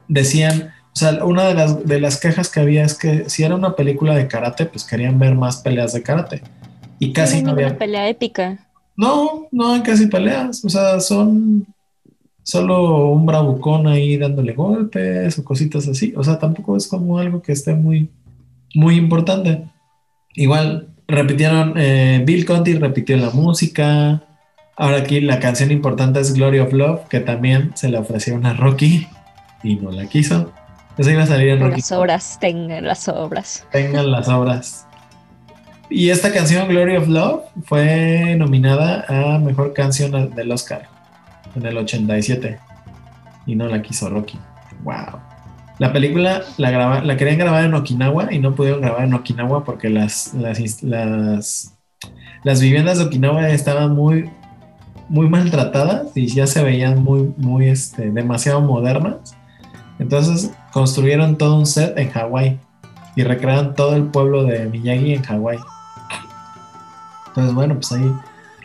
[0.09, 3.55] decían, o sea, una de las, de las quejas que había es que si era
[3.55, 6.43] una película de karate, pues querían ver más peleas de karate.
[7.03, 8.65] Y casi no, había pelea épica.
[8.97, 11.67] No, no hay casi peleas, o sea, son
[12.45, 16.15] solo un bravucón ahí dándole golpes o cositas así.
[16.17, 18.09] O sea, tampoco es como algo que esté muy,
[18.73, 19.65] muy importante.
[20.35, 24.23] Igual repitieron, eh, Bill Conti repitió la música.
[24.77, 28.53] Ahora aquí la canción importante es Glory of Love, que también se le ofreció a
[28.53, 29.09] Rocky
[29.65, 30.53] y no la quiso.
[30.97, 31.81] Eso iba a salir en Rocky.
[31.81, 33.67] Las obras, tengan las obras.
[33.73, 34.87] Tengan las obras.
[35.94, 40.88] Y esta canción, Glory of Love, fue nominada a Mejor Canción del Oscar
[41.55, 42.59] en el 87.
[43.44, 44.38] Y no la quiso Rocky.
[44.85, 45.20] Wow.
[45.78, 49.64] La película la, graba, la querían grabar en Okinawa y no pudieron grabar en Okinawa
[49.64, 54.31] porque las, las, las, viviendas de Okinawa estaban muy,
[55.11, 59.37] muy maltratadas y ya se veían muy, muy, este, demasiado modernas.
[59.98, 62.59] Entonces construyeron todo un set en Hawái
[63.14, 65.59] y recrearon todo el pueblo de Miyagi en Hawái.
[67.33, 68.12] Entonces, bueno, pues ahí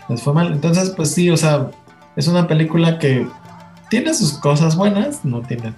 [0.10, 0.52] les fue mal.
[0.52, 1.72] Entonces, pues sí, o sea,
[2.16, 3.28] es una película que
[3.90, 5.74] tiene sus cosas buenas, no tiene,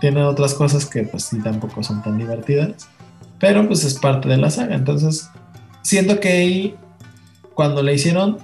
[0.00, 2.88] tiene otras cosas que pues sí tampoco son tan divertidas,
[3.40, 4.76] pero pues es parte de la saga.
[4.76, 5.28] Entonces,
[5.82, 6.76] siento que ahí,
[7.54, 8.38] cuando le hicieron,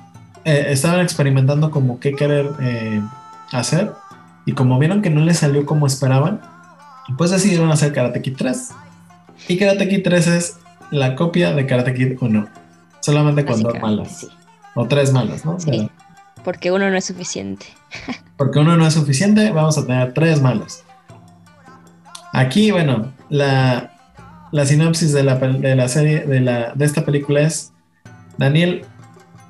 [0.44, 3.00] eh, estaban experimentando como qué querer eh,
[3.52, 3.92] hacer,
[4.44, 6.40] y como vieron que no les salió como esperaban,
[7.16, 8.70] pues decidieron hacer Karate Kid 3.
[9.46, 10.58] Y Karate Kid 3 es
[10.90, 12.48] la copia de Karate Kid 1,
[13.00, 14.26] solamente con dos malas.
[14.74, 15.58] O tres malas, ¿no?
[15.58, 15.90] Sí
[16.48, 17.66] porque uno no es suficiente.
[18.38, 20.82] porque uno no es suficiente, vamos a tener tres malos.
[22.32, 23.92] Aquí, bueno, la,
[24.50, 27.72] la sinopsis de la, de la serie, de, la, de esta película es
[28.38, 28.86] Daniel,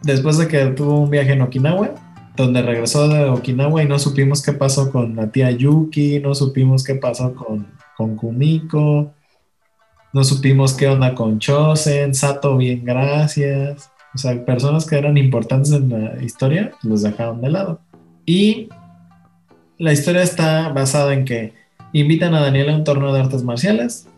[0.03, 1.91] después de que tuvo un viaje en Okinawa,
[2.37, 6.83] donde regresó de Okinawa y no supimos qué pasó con la tía Yuki, no supimos
[6.83, 9.13] qué pasó con, con Kumiko,
[10.13, 13.91] no supimos qué onda con Chosen, Sato, bien, gracias.
[14.15, 17.81] O sea, personas que eran importantes en la historia los dejaron de lado.
[18.25, 18.69] Y
[19.79, 21.53] la historia está basada en que
[21.93, 24.09] invitan a Daniel a un torneo de artes marciales.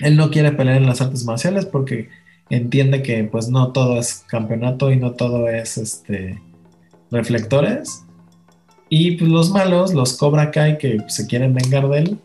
[0.00, 2.08] Él no quiere pelear en las artes marciales porque
[2.50, 6.40] entiende que pues no todo es campeonato y no todo es este
[7.10, 8.04] reflectores.
[8.88, 12.18] Y pues los malos, los Cobra Kai que se quieren vengar de él,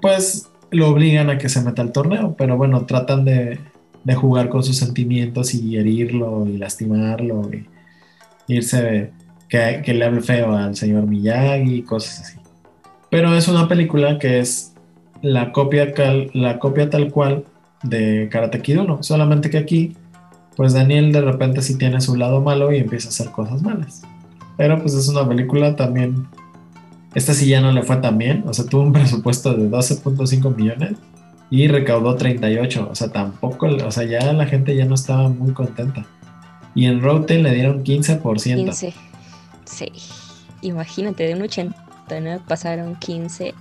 [0.00, 3.58] pues lo obligan a que se meta al torneo, pero bueno, tratan de
[4.04, 7.66] de jugar con sus sentimientos y herirlo y lastimarlo y
[8.48, 9.12] irse
[9.48, 12.38] que, le hable feo al señor Miyagi y cosas así.
[13.10, 14.72] Pero es una película que es
[15.20, 15.92] la copia,
[16.32, 17.44] la copia tal cual
[17.82, 19.96] de Karate Kid 1, solamente que aquí
[20.56, 24.02] pues Daniel de repente sí tiene su lado malo y empieza a hacer cosas malas.
[24.56, 26.26] Pero pues es una película también
[27.14, 30.56] esta sí ya no le fue tan bien, o sea, tuvo un presupuesto de 12.5
[30.56, 30.92] millones
[31.52, 32.88] y recaudó 38.
[32.90, 36.06] O sea, tampoco, o sea, ya la gente ya no estaba muy contenta.
[36.74, 38.22] Y en Rotten le dieron 15%.
[38.54, 38.94] 15.
[39.66, 39.92] Sí.
[40.62, 43.52] Imagínate, de un 89 pasaron 15.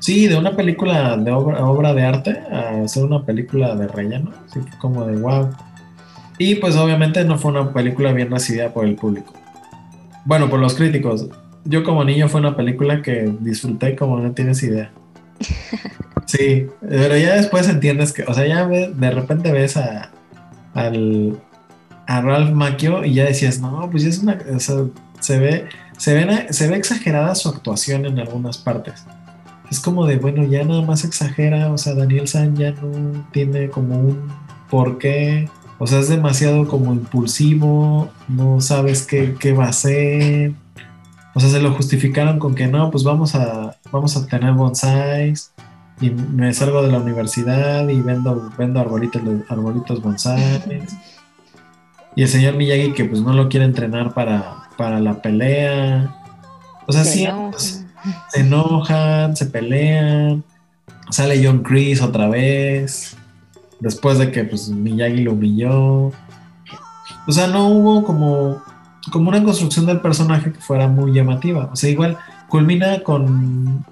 [0.00, 4.32] Sí, de una película de obra, obra de arte a ser una película de relleno.
[4.46, 5.48] Así como de wow.
[6.36, 9.32] Y pues obviamente no fue una película bien recibida por el público.
[10.26, 11.26] Bueno, por los críticos.
[11.64, 14.90] Yo como niño fue una película que disfruté como no tienes idea.
[16.26, 20.12] Sí, pero ya después entiendes que, o sea, ya de repente ves a,
[20.74, 21.40] al,
[22.06, 24.76] a Ralph Macchio y ya decías, no, pues ya es una, o sea,
[25.18, 25.66] se ve,
[25.98, 29.04] se ve, se ve exagerada su actuación en algunas partes.
[29.72, 33.68] Es como de, bueno, ya nada más exagera, o sea, Daniel San ya no tiene
[33.68, 34.32] como un
[34.70, 35.48] porqué,
[35.80, 40.52] o sea, es demasiado como impulsivo, no sabes qué, qué va a hacer.
[41.34, 45.52] O sea, se lo justificaron con que no, pues vamos a, vamos a tener bonsais
[46.00, 50.82] y me salgo de la universidad y vendo, vendo arbolitos, arbolitos bonsai.
[52.16, 56.12] Y el señor Miyagi que pues no lo quiere entrenar para, para la pelea.
[56.86, 57.86] O sea, sí, pues,
[58.30, 60.42] se enojan, se pelean.
[61.10, 63.16] Sale John Chris otra vez.
[63.78, 66.12] Después de que pues Miyagi lo humilló.
[67.26, 68.60] O sea, no hubo como,
[69.12, 71.70] como una construcción del personaje que fuera muy llamativa.
[71.72, 73.84] O sea, igual culmina con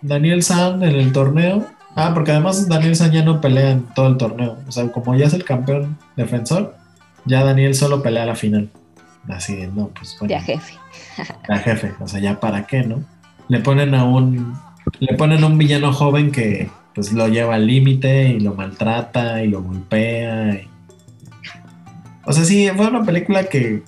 [0.00, 1.66] Daniel San en el torneo.
[1.96, 4.58] Ah, porque además Daniel San ya no pelea en todo el torneo.
[4.66, 6.76] O sea, como ya es el campeón defensor,
[7.24, 8.70] ya Daniel solo pelea a la final.
[9.28, 10.30] Así, no, pues bueno.
[10.30, 10.74] Ya jefe.
[11.48, 13.04] Ya jefe, o sea, ya para qué, ¿no?
[13.48, 14.54] Le ponen a un.
[14.98, 19.42] Le ponen a un villano joven que pues lo lleva al límite y lo maltrata
[19.42, 20.60] y lo golpea.
[22.24, 23.82] O sea, sí, fue una película que,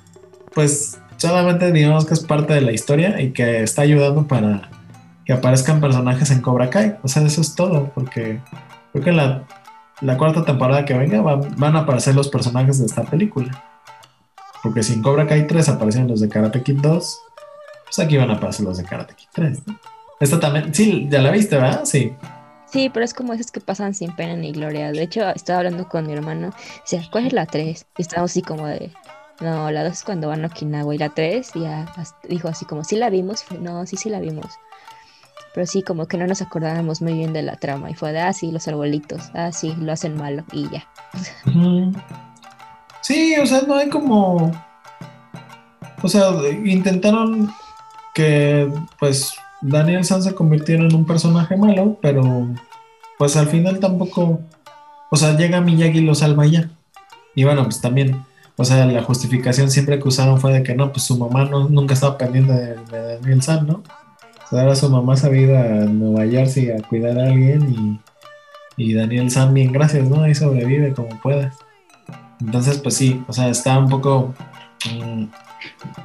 [0.57, 4.71] pues, solamente digamos que es parte de la historia y que está ayudando para
[5.27, 6.97] que aparezcan personajes en Cobra Kai.
[7.03, 8.41] O sea, eso es todo, porque
[8.93, 9.45] creo que la,
[10.01, 13.63] la cuarta temporada que venga van a aparecer los personajes de esta película.
[14.63, 17.19] Porque si en Cobra Kai 3 aparecen los de Karate Kid 2,
[17.85, 19.59] pues aquí van a aparecer los de Karate Kid 3.
[20.21, 21.85] Esta también, sí, ya la viste, ¿verdad?
[21.85, 22.15] Sí.
[22.65, 24.91] Sí, pero es como esas que pasan sin pena ni gloria.
[24.91, 26.55] De hecho, estaba hablando con mi hermano.
[26.91, 27.87] Dice, ¿cuál es la 3?
[27.99, 28.91] Y estábamos así como de,
[29.41, 30.95] no, la 2 es cuando van a Okinawa.
[30.95, 31.87] Y la 3 ya
[32.29, 33.45] dijo así como, ¿sí la vimos?
[33.61, 34.47] no, sí, sí la vimos.
[35.55, 37.91] Pero sí, como que no nos acordábamos muy bien de la trama.
[37.91, 39.31] Y fue de, ah, sí, los arbolitos.
[39.35, 40.45] Ah, sí, lo hacen malo.
[40.53, 40.87] Y ya.
[43.01, 44.53] Sí, o sea, no hay como...
[46.03, 46.31] O sea,
[46.65, 47.51] intentaron
[48.15, 52.49] que, pues, Daniel San se convirtiera en un personaje malo, pero
[53.19, 54.41] pues al final tampoco,
[55.11, 56.69] o sea, llega Miyagi y lo salva ya.
[57.35, 58.25] Y bueno, pues también,
[58.57, 61.69] o sea, la justificación siempre que usaron fue de que no, pues su mamá no,
[61.69, 63.83] nunca estaba pendiente de, Daniel San, ¿no?
[64.45, 68.01] O sea, ahora su mamá se había ido a Nueva Jersey a cuidar a alguien
[68.77, 70.23] y, y Daniel San, bien, gracias, ¿no?
[70.23, 71.53] Ahí sobrevive como pueda.
[72.41, 74.35] Entonces, pues sí, o sea, está un poco...
[74.91, 75.25] Mm,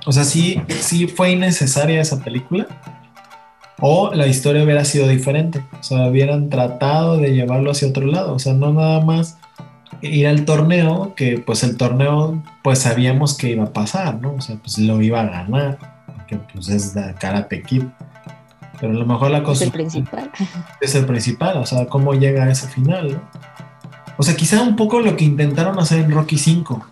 [0.06, 2.68] o sea, sí, sí fue innecesaria esa película
[3.82, 8.36] o la historia hubiera sido diferente, o sea, hubieran tratado de llevarlo hacia otro lado,
[8.36, 9.38] o sea, no nada más
[10.02, 14.34] ir al torneo, que pues el torneo pues sabíamos que iba a pasar, ¿no?
[14.34, 15.78] O sea, pues lo iba a ganar,
[16.28, 17.84] que pues es de Karate Kid.
[18.80, 19.66] Pero a lo mejor la cosa...
[19.66, 20.32] Es el principal.
[20.82, 23.22] Es el principal, o sea, cómo llega a ese final, ¿no?
[24.18, 26.86] O sea, quizá un poco lo que intentaron hacer en Rocky 5,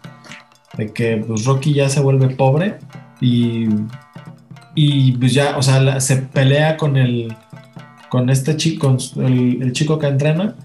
[0.78, 2.80] de que pues Rocky ya se vuelve pobre
[3.20, 3.68] y
[4.76, 7.36] y pues ya, o sea, se pelea con el,
[8.08, 10.56] con este chico, el, chico que entrena,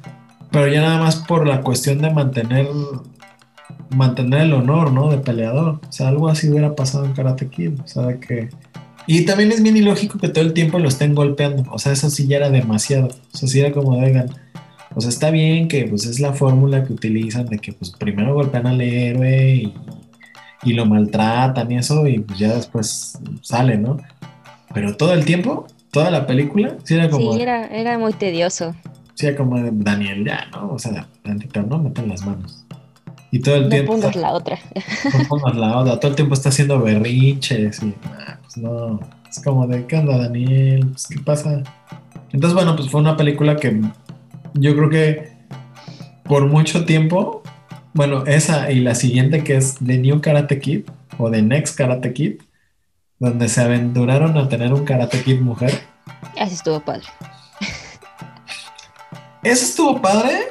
[0.55, 2.67] pero ya nada más por la cuestión de mantener,
[3.91, 5.11] mantener el honor, ¿no?
[5.11, 5.81] De peleador.
[5.87, 8.49] O sea, algo así hubiera pasado en Karate Kid, o sea, que...
[9.07, 12.09] Y también es bien ilógico que todo el tiempo lo estén golpeando, o sea, eso
[12.09, 14.31] sí ya era demasiado, o sea, sí era como, oigan,
[14.95, 18.33] o sea, está bien que pues es la fórmula que utilizan de que pues primero
[18.33, 19.75] golpean al héroe y
[20.65, 23.99] y lo maltratan y eso, y pues ya después sale, ¿no?
[24.73, 27.35] Pero todo el tiempo, toda la película, sí era como.
[27.35, 28.75] Sí, era, era muy tedioso.
[29.15, 30.73] Sí, como Daniel, ya, ¿no?
[30.73, 31.79] O sea, tantito, ¿no?
[31.79, 32.65] Meten las manos.
[33.31, 33.93] Y todo el no tiempo.
[33.93, 34.59] Pongas la otra.
[35.13, 36.01] No pongas la otra.
[36.01, 39.01] Todo el tiempo está haciendo berrinches y, ah, pues no.
[39.29, 40.87] Es como de, ¿qué onda, Daniel?
[40.91, 41.63] Pues, ¿qué pasa?
[42.33, 43.81] Entonces, bueno, pues fue una película que
[44.55, 45.35] yo creo que
[46.25, 47.43] por mucho tiempo
[47.95, 50.83] bueno, esa y la siguiente que es The New Karate Kid
[51.17, 52.43] o The Next Karate Kid,
[53.21, 55.73] donde se aventuraron a tener un Karate Kid mujer.
[56.37, 57.05] Así estuvo padre.
[59.45, 60.49] Eso estuvo padre.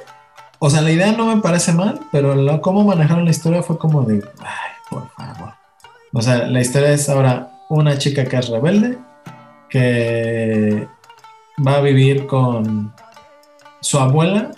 [0.60, 4.04] O sea, la idea no me parece mal, pero cómo manejaron la historia fue como
[4.04, 5.54] de, ay, por favor.
[6.14, 8.98] O sea, la historia es ahora una chica que es rebelde,
[9.70, 10.88] que
[11.66, 12.94] va a vivir con
[13.82, 14.52] su abuela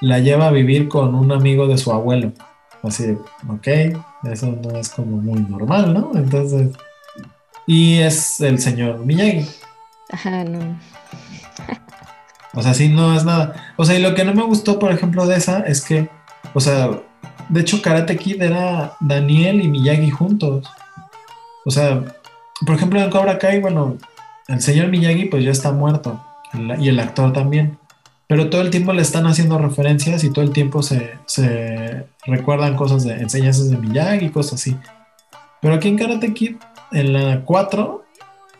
[0.00, 2.32] la lleva a vivir con un amigo de su abuelo.
[2.82, 3.16] Así,
[3.48, 3.68] ok,
[4.24, 6.12] eso no es como muy normal, ¿no?
[6.14, 6.76] Entonces,
[7.66, 9.48] y es el señor Miyagi.
[10.10, 10.78] Ajá, no.
[12.54, 13.74] O sea, sí, no es nada.
[13.76, 16.08] O sea, y lo que no me gustó, por ejemplo, de esa es que,
[16.52, 16.90] o sea,
[17.48, 20.66] de hecho, Karate Kid era Daniel y Miyagi juntos.
[21.64, 22.02] O sea,
[22.64, 23.96] por ejemplo, en Cobra Kai, bueno,
[24.48, 26.22] el señor Miyagi pues ya está muerto
[26.78, 27.78] y el actor también
[28.26, 31.18] pero todo el tiempo le están haciendo referencias y todo el tiempo se,
[32.24, 34.76] recuerdan cosas de enseñanzas de Miyagi y cosas así.
[35.60, 36.56] Pero aquí en Karate Kid,
[36.92, 38.03] en la 4,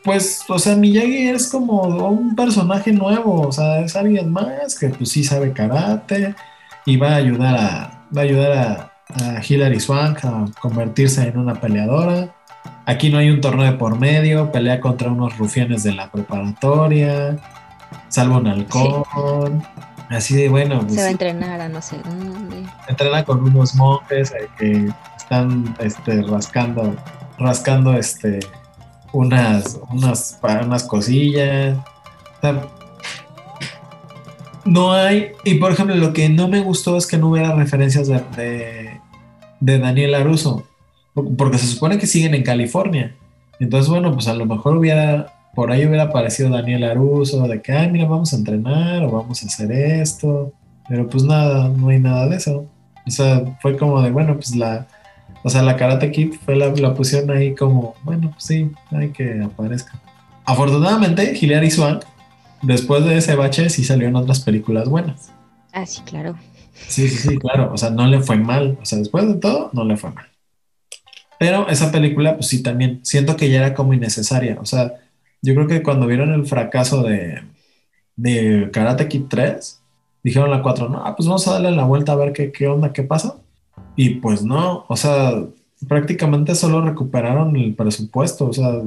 [0.04, 4.90] pues, o sea, Miyagi es como un personaje nuevo, o sea, es alguien más que
[4.90, 6.34] pues sí sabe karate
[6.86, 11.38] y va a ayudar a, va a ayudar a, a Hilary Swank a convertirse en
[11.38, 12.34] una peleadora.
[12.86, 17.38] Aquí no hay un torneo de por medio, pelea contra unos rufianes de la preparatoria
[18.14, 19.62] salvo un halcón.
[20.10, 20.80] Así de bueno.
[20.80, 22.64] Pues, se va a entrenar a no sé dónde.
[22.88, 26.94] Entrena con unos monjes eh, que están este, rascando,
[27.38, 28.40] rascando este,
[29.14, 31.78] unas, unas, unas cosillas.
[34.64, 35.32] no hay.
[35.44, 39.00] Y por ejemplo, lo que no me gustó es que no hubiera referencias de, de,
[39.60, 40.64] de Daniel Aruso.
[41.14, 43.14] Porque se supone que siguen en California.
[43.60, 47.72] Entonces, bueno, pues a lo mejor hubiera por ahí hubiera aparecido Daniel Aruso, de que,
[47.72, 50.52] ay, mira, vamos a entrenar o vamos a hacer esto.
[50.88, 52.66] Pero pues nada, no hay nada de eso.
[53.06, 54.86] O sea, fue como de, bueno, pues la,
[55.44, 59.10] o sea, la Karate Kid fue la, la pusieron ahí como, bueno, pues sí, hay
[59.10, 59.92] que aparezca.
[60.46, 62.02] Afortunadamente, Hilary Swank,
[62.62, 65.30] después de ese bache, sí salió en otras películas buenas.
[65.70, 66.34] Ah, sí, claro.
[66.88, 67.70] Sí, sí, sí, claro.
[67.74, 68.78] O sea, no le fue mal.
[68.80, 70.24] O sea, después de todo, no le fue mal.
[71.38, 74.56] Pero esa película, pues sí, también siento que ya era como innecesaria.
[74.62, 74.94] O sea,
[75.42, 77.42] yo creo que cuando vieron el fracaso de,
[78.16, 79.82] de Karate Kid 3,
[80.22, 82.66] dijeron la 4, no, ah, pues vamos a darle la vuelta a ver qué, qué
[82.66, 83.36] onda, qué pasa.
[83.96, 85.32] Y pues no, o sea,
[85.88, 88.46] prácticamente solo recuperaron el presupuesto.
[88.46, 88.82] O sea,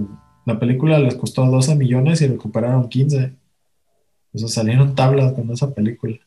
[0.45, 3.33] la película les costó 12 millones y recuperaron 15.
[4.33, 6.17] O sea, salieron tablas con esa película.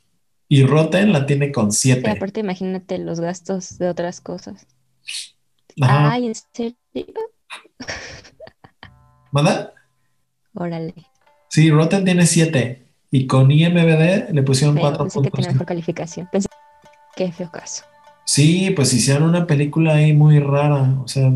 [0.49, 2.03] Y Rotten la tiene con 7.
[2.05, 4.67] Y aparte, imagínate los gastos de otras cosas.
[5.81, 6.77] Ay, ¿en serio?
[9.31, 9.73] ¿Manda?
[10.55, 10.95] Órale.
[11.49, 12.87] Sí, Rotten tiene 7.
[13.13, 15.23] Y con IMBD le pusieron 4 puntos.
[15.23, 16.29] que tiene mejor calificación.
[16.33, 16.49] Pensé
[17.17, 17.85] que feo caso.
[18.25, 21.01] Sí, pues hicieron una película ahí muy rara.
[21.05, 21.33] O sea,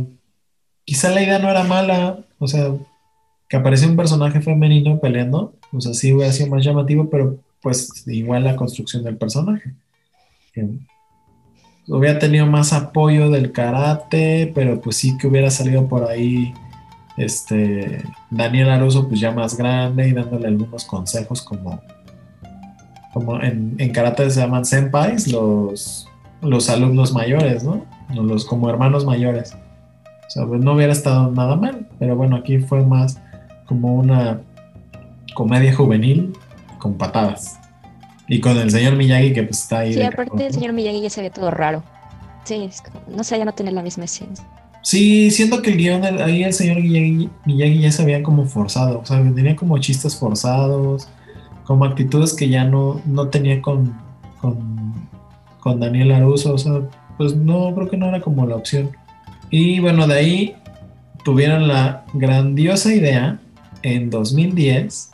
[0.84, 2.18] quizá la idea no era mala.
[2.38, 2.72] O sea,
[3.48, 5.54] que aparece un personaje femenino peleando.
[5.72, 9.74] O sea, sí hubiera sido más llamativo, pero pues igual la construcción del personaje.
[11.88, 16.52] hubiera tenido más apoyo del karate, pero pues sí que hubiera salido por ahí
[17.16, 21.80] este Daniel Aruso pues ya más grande y dándole algunos consejos como
[23.12, 26.08] como en, en karate se llaman senpais los
[26.40, 27.84] los alumnos mayores, ¿no?
[28.14, 29.54] Los como hermanos mayores.
[30.26, 33.20] O sea, pues no hubiera estado nada mal, pero bueno, aquí fue más
[33.66, 34.40] como una
[35.34, 36.32] comedia juvenil
[36.78, 37.58] con patadas.
[38.26, 39.94] Y con el señor Miyagi que pues está ahí.
[39.94, 41.82] Sí, aparte el señor Miyagi ya se ve todo raro.
[42.44, 42.70] Sí,
[43.08, 44.44] no sé, ya no tiene la misma esencia.
[44.82, 49.00] Sí, siento que el guion, ahí el señor Miyagi, Miyagi ya se veía como forzado,
[49.00, 51.08] o sea, tenía como chistes forzados,
[51.64, 53.94] como actitudes que ya no, no tenía con,
[54.40, 54.73] con
[55.64, 56.82] con Daniel Aruso, o sea,
[57.16, 58.90] pues no, creo que no era como la opción.
[59.48, 60.56] Y bueno, de ahí
[61.24, 63.40] tuvieron la grandiosa idea
[63.82, 65.10] en 2010,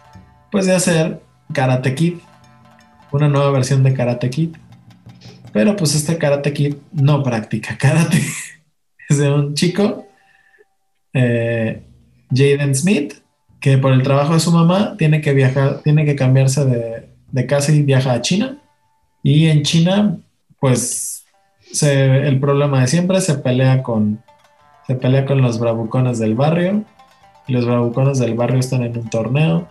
[0.51, 1.21] pues de hacer
[1.53, 2.15] Karate Kid,
[3.13, 4.57] una nueva versión de Karate Kid.
[5.53, 8.21] Pero pues este Karate Kid no practica karate.
[9.09, 10.09] es de un chico,
[11.13, 11.85] eh,
[12.35, 13.15] Jaden Smith,
[13.61, 17.47] que por el trabajo de su mamá tiene que viajar, tiene que cambiarse de, de
[17.47, 18.59] casa y viaja a China.
[19.23, 20.19] Y en China
[20.61, 21.25] pues
[21.83, 24.23] el problema de siempre se pelea con
[24.87, 26.83] se pelea con los bravucones del barrio.
[27.47, 29.69] Los bravucones del barrio están en un torneo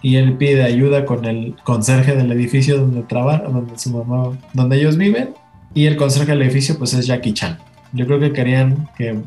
[0.00, 4.76] y él pide ayuda con el conserje del edificio donde trabaja, donde su mamá, donde
[4.76, 5.34] ellos viven.
[5.74, 7.58] Y el conserje del edificio pues es Jackie Chan.
[7.92, 9.20] Yo creo que querían que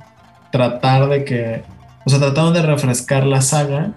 [0.52, 1.64] tratar de que,
[2.06, 3.94] o sea, trataron de refrescar la saga,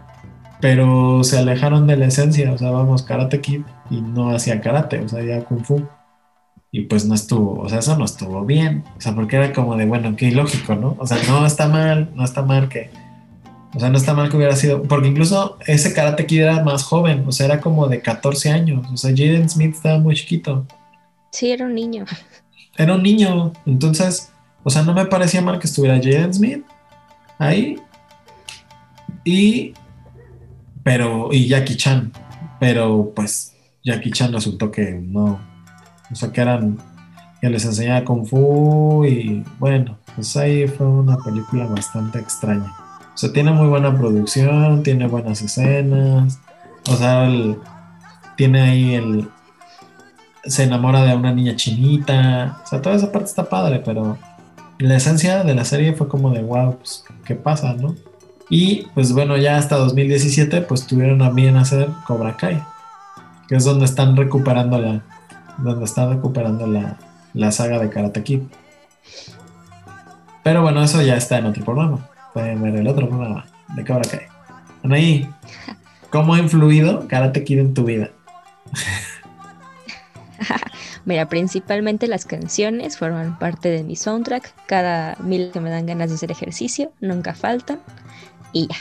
[0.61, 5.01] pero se alejaron de la esencia, o sea, vamos, Karate Kid y no hacía karate,
[5.01, 5.83] o sea, ya Kung Fu
[6.73, 9.77] y pues no estuvo, o sea, eso no estuvo bien, o sea, porque era como
[9.77, 10.97] de, bueno, qué ilógico, ¿no?
[10.99, 12.91] O sea, no está mal, no está mal que,
[13.75, 16.85] o sea, no está mal que hubiera sido, porque incluso ese Karate Kid era más
[16.85, 20.67] joven, o sea, era como de 14 años, o sea, Jaden Smith estaba muy chiquito.
[21.33, 22.05] Sí, era un niño.
[22.77, 24.31] Era un niño, entonces,
[24.63, 26.65] o sea, no me parecía mal que estuviera Jaden Smith
[27.39, 27.79] ahí
[29.25, 29.75] y,
[30.85, 32.13] pero, y Jackie Chan,
[32.61, 35.50] pero pues Jackie Chan resultó que no,
[36.11, 36.79] o sea, que eran,
[37.41, 42.73] que les enseñaba Kung Fu y bueno, pues ahí fue una película bastante extraña.
[43.15, 46.39] O sea, tiene muy buena producción, tiene buenas escenas,
[46.89, 47.29] o sea,
[48.37, 49.29] tiene ahí el...
[50.45, 54.17] Se enamora de una niña chinita, o sea, toda esa parte está padre, pero
[54.79, 57.95] la esencia de la serie fue como de, wow, pues, ¿qué pasa, no?
[58.49, 62.61] Y pues bueno, ya hasta 2017 pues tuvieron a bien hacer Cobra Kai,
[63.49, 65.03] que es donde están recuperando la,
[65.63, 68.43] donde está recuperando la, saga de Karate Kid.
[70.43, 72.09] Pero bueno, eso ya está en otro programa.
[72.33, 74.27] Pueden ver el otro programa de Cobra Kai.
[74.83, 75.29] Anaí,
[76.11, 78.11] ¿cómo ha influido Karate Kid en tu vida?
[81.05, 84.55] Mira, principalmente las canciones forman parte de mi soundtrack.
[84.67, 87.81] Cada mil que me dan ganas de hacer ejercicio, nunca faltan.
[88.53, 88.77] Y ya.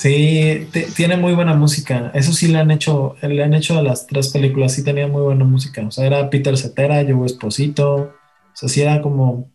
[0.00, 2.10] Sí, tiene muy buena música.
[2.14, 5.20] Eso sí le han hecho, le han hecho a las tres películas, sí tenía muy
[5.20, 5.82] buena música.
[5.86, 7.94] O sea, era Peter Cetera, Joe Esposito.
[7.94, 8.10] O
[8.54, 9.50] sea, sí era como.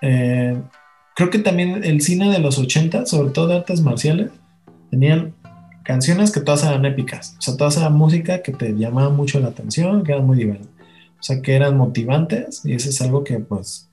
[0.00, 0.58] Eh,
[1.14, 4.30] creo que también el cine de los 80, sobre todo de artes marciales,
[4.90, 5.34] tenían
[5.84, 7.36] canciones que todas eran épicas.
[7.38, 10.72] O sea, todas eran música que te llamaba mucho la atención, que eran muy divertidas.
[11.20, 13.90] O sea, que eran motivantes y eso es algo que, pues,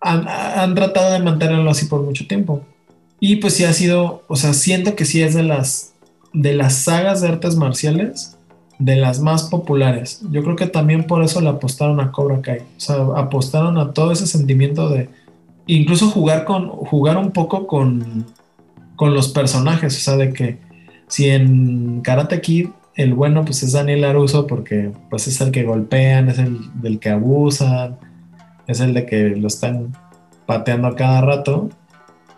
[0.00, 2.64] han, han tratado de mantenerlo así por mucho tiempo.
[3.20, 5.94] Y pues sí ha sido, o sea, siento que sí es de las,
[6.32, 8.36] de las sagas de artes marciales,
[8.78, 10.20] de las más populares.
[10.30, 12.60] Yo creo que también por eso le apostaron a Cobra Kai.
[12.60, 15.08] O sea, apostaron a todo ese sentimiento de
[15.66, 18.26] incluso jugar con, jugar un poco con,
[18.94, 19.96] con los personajes.
[19.96, 20.58] O sea, de que
[21.08, 25.62] si en Karate Kid el bueno pues es Daniel Aruso porque pues es el que
[25.62, 27.96] golpean, es el del que abusan.
[28.66, 29.96] es el de que lo están
[30.46, 31.70] pateando a cada rato.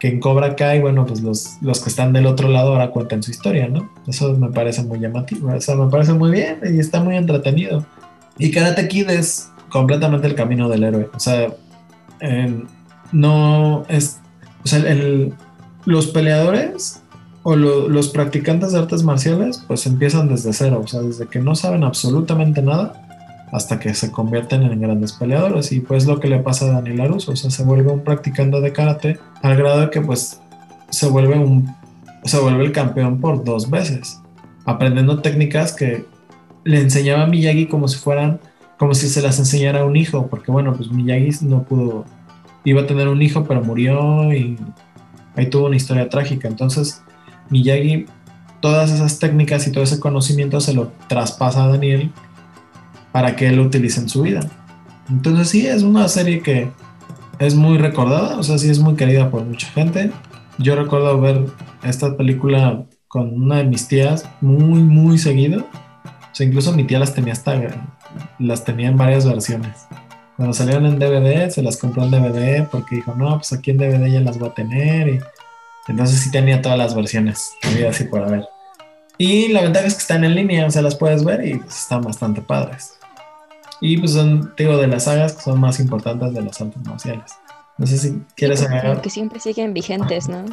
[0.01, 3.23] Que en Cobra Kai, bueno, pues los, los que están del otro lado ahora cuentan
[3.23, 3.93] su historia, ¿no?
[4.09, 7.85] Eso me parece muy llamativo, o sea, me parece muy bien y está muy entretenido.
[8.39, 11.49] Y Karate Kid es completamente el camino del héroe, o sea,
[13.13, 14.19] no es,
[14.65, 15.35] o sea, el,
[15.85, 17.03] los peleadores
[17.43, 21.55] o los practicantes de artes marciales, pues empiezan desde cero, o sea, desde que no
[21.55, 23.10] saben absolutamente nada
[23.53, 25.73] hasta que se convierten en grandes peleadores.
[25.73, 28.61] Y pues lo que le pasa a Daniel Laruso, o sea, se vuelve un practicante
[28.61, 30.41] de karate al grado de que pues
[30.91, 31.75] se vuelve un
[32.25, 34.21] se vuelve el campeón por dos veces,
[34.67, 36.05] aprendiendo técnicas que
[36.65, 38.41] le enseñaba a Miyagi como si fueran
[38.79, 42.05] como si se las enseñara a un hijo, porque bueno, pues Miyagi no pudo
[42.65, 44.59] iba a tener un hijo, pero murió y
[45.37, 46.49] ahí tuvo una historia trágica.
[46.49, 47.03] Entonces,
[47.49, 48.07] Miyagi
[48.61, 52.13] todas esas técnicas y todo ese conocimiento se lo traspasa a Daniel
[53.13, 54.41] para que él lo utilice en su vida.
[55.09, 56.71] Entonces sí, es una serie que
[57.39, 60.13] es muy recordada, o sea, sí es muy querida por mucha gente.
[60.59, 61.47] Yo recuerdo ver
[61.83, 65.63] esta película con una de mis tías muy, muy seguido.
[65.63, 67.61] O sea, incluso mi tía las tenía hasta,
[68.39, 69.87] las tenía en varias versiones.
[70.37, 73.79] Cuando salieron en DVD, se las compró en DVD porque dijo, no, pues aquí en
[73.79, 75.09] DVD ya las voy a tener.
[75.09, 75.21] Y
[75.89, 78.45] entonces sí tenía todas las versiones, había así por ver.
[79.19, 81.81] Y la ventaja es que están en línea, o sea, las puedes ver y pues,
[81.81, 83.00] están bastante padres.
[83.81, 87.33] Y pues son, digo, de las sagas que son más importantes de las artes marciales.
[87.78, 89.01] No sé si quieres agregar.
[89.01, 90.45] Que siempre siguen vigentes, ¿no?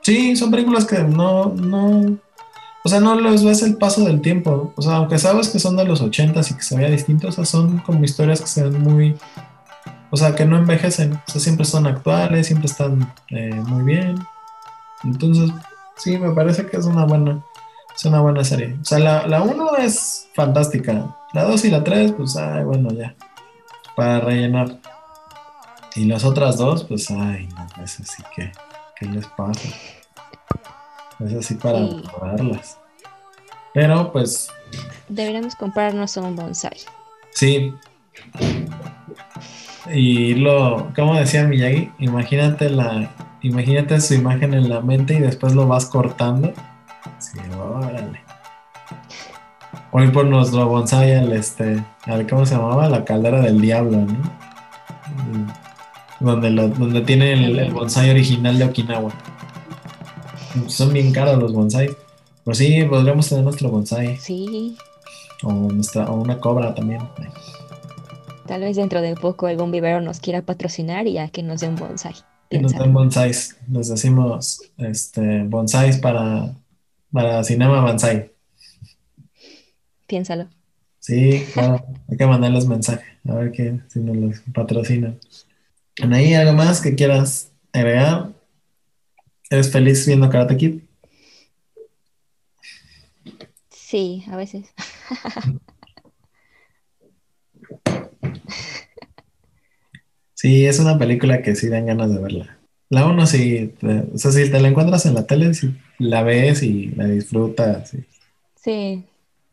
[0.00, 2.18] Sí, son películas que no, no,
[2.86, 4.72] o sea, no les ves el paso del tiempo.
[4.76, 7.32] O sea, aunque sabes que son de los ochentas y que se veía distinto, o
[7.32, 9.16] sea, son como historias que se ven muy,
[10.10, 11.14] o sea, que no envejecen.
[11.14, 14.24] O sea, siempre son actuales, siempre están eh, muy bien.
[15.02, 15.50] Entonces,
[15.96, 17.42] sí, me parece que es una buena,
[17.96, 18.76] es una buena serie.
[18.80, 21.16] O sea, la, la uno es fantástica.
[21.32, 23.14] La 2 y la 3, pues, ay, bueno, ya.
[23.96, 24.78] Para rellenar.
[25.94, 28.52] Y las otras dos, pues, ay, no, es sí que,
[28.98, 29.68] ¿qué les pasa?
[31.20, 32.02] Es así para sí.
[33.72, 34.50] Pero, pues.
[35.08, 36.76] Deberíamos comprarnos un bonsai.
[37.30, 37.72] Sí.
[39.92, 45.54] Y lo, como decía Miyagi, imagínate la, imagínate su imagen en la mente y después
[45.54, 46.52] lo vas cortando.
[47.36, 48.20] Sí, órale.
[49.92, 52.88] Hoy por nuestro bonsai al este, al, ¿cómo se llamaba?
[52.88, 54.16] La caldera del diablo, ¿no?
[56.20, 59.12] Donde, lo, donde tiene el, bonsai original de Okinawa.
[60.66, 61.94] Son bien caros los bonsai.
[62.44, 64.16] Pero sí, podríamos tener nuestro bonsai.
[64.16, 64.76] Sí.
[65.42, 67.02] O, nuestra, o una cobra también.
[68.46, 71.68] Tal vez dentro de poco algún vivero nos quiera patrocinar y ya que nos dé
[71.68, 72.14] un bonsai.
[72.48, 73.56] Que nos den bonsais.
[73.70, 76.54] Les decimos este, bonsais para,
[77.12, 78.30] para Cinema Bonsai
[80.06, 80.48] piénsalo.
[80.98, 85.18] Sí, claro, hay que mandarles mensaje, a ver qué, si nos los patrocinan.
[86.02, 88.32] Anaí, ¿algo más que quieras agregar?
[89.50, 90.80] ¿Eres feliz viendo Karate Kid?
[93.70, 94.66] Sí, a veces.
[100.38, 102.58] Sí, es una película que sí dan ganas de verla.
[102.90, 103.74] La uno sí,
[104.12, 107.90] o sea, si te la encuentras en la tele, si la ves y la disfrutas.
[107.90, 108.04] Sí.
[108.56, 109.04] sí.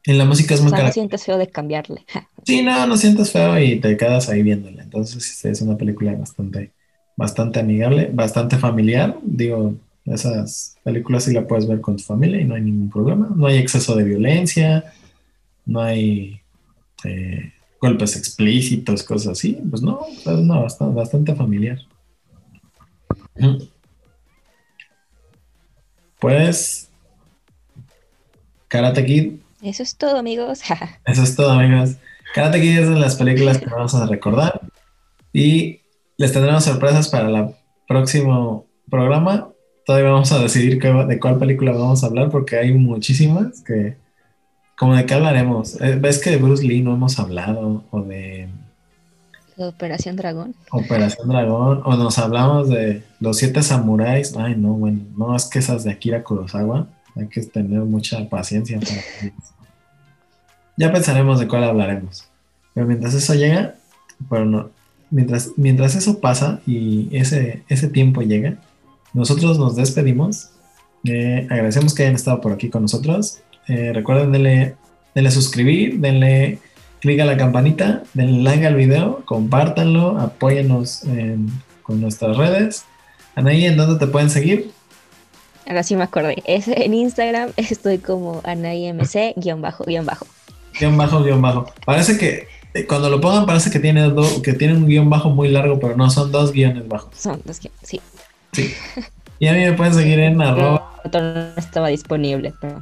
[0.05, 2.05] En la música es muy o no sientes feo de cambiarle.
[2.45, 4.83] sí, no, no sientes feo y te quedas ahí viéndola.
[4.83, 6.71] Entonces es una película bastante,
[7.15, 9.17] bastante amigable, bastante familiar.
[9.23, 9.75] Digo,
[10.05, 13.29] esas películas sí la puedes ver con tu familia y no hay ningún problema.
[13.33, 14.93] No hay exceso de violencia,
[15.65, 16.41] no hay
[17.05, 19.57] eh, golpes explícitos, cosas así.
[19.69, 21.79] Pues no, es una bastante, bastante familiar.
[26.23, 26.89] Pues
[28.69, 30.61] Karate Kid eso es todo, amigos.
[31.05, 31.95] Eso es todo, amigos.
[32.33, 34.59] Karate Kid es de las películas que vamos a recordar.
[35.31, 35.79] Y
[36.17, 37.55] les tendremos sorpresas para el
[37.87, 39.49] próximo programa.
[39.85, 43.95] Todavía vamos a decidir de cuál película vamos a hablar porque hay muchísimas que...
[44.77, 45.79] Como de qué hablaremos.
[45.79, 47.83] Eh, ¿Ves que de Bruce Lee no hemos hablado?
[47.91, 48.49] O de...
[49.57, 50.55] Operación Dragón.
[50.71, 51.81] Operación Dragón.
[51.85, 54.35] O nos hablamos de los siete samuráis.
[54.37, 55.01] Ay, no, bueno.
[55.17, 56.87] No, es que esas de Akira Kurosawa.
[57.15, 59.33] Hay que tener mucha paciencia para...
[60.75, 62.27] Ya pensaremos de cuál hablaremos.
[62.73, 63.75] Pero mientras eso llega,
[64.17, 64.71] bueno,
[65.11, 68.57] mientras, mientras eso pasa y ese, ese tiempo llega,
[69.13, 70.49] nosotros nos despedimos.
[71.05, 73.41] Eh, agradecemos que hayan estado por aquí con nosotros.
[73.67, 74.75] Eh, recuerden denle,
[75.13, 76.59] denle suscribir, denle
[77.03, 81.03] clic a la campanita, denle like al video, compártanlo, apóyenos
[81.83, 82.85] con nuestras redes.
[83.35, 84.71] Anaí, ¿en dónde te pueden seguir?
[85.67, 86.41] Ahora sí me acordé.
[86.45, 90.25] Es, en Instagram estoy como AnaiMC guion bajo, guion bajo
[90.79, 91.65] guion bajo, guion bajo.
[91.85, 95.29] Parece que Eh, Cuando lo pongan parece que tiene, do- que tiene un guion bajo
[95.29, 97.15] muy largo, pero no, son dos guiones bajos.
[97.15, 98.01] Son los que, sí.
[98.53, 98.73] Sí.
[99.37, 100.95] Y a mí me pueden seguir en arroba.
[101.05, 102.81] Otro no estaba disponible, pero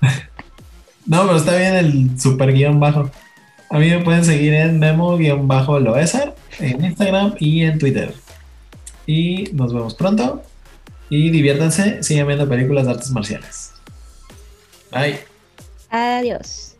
[1.06, 3.10] No, pero está bien el super guion bajo.
[3.72, 8.12] A mí me pueden seguir en memo-loesar en Instagram y en Twitter.
[9.06, 10.42] Y nos vemos pronto.
[11.08, 13.72] Y diviértanse, sigan viendo películas de artes marciales.
[14.90, 15.20] Bye.
[15.88, 16.76] Adiós.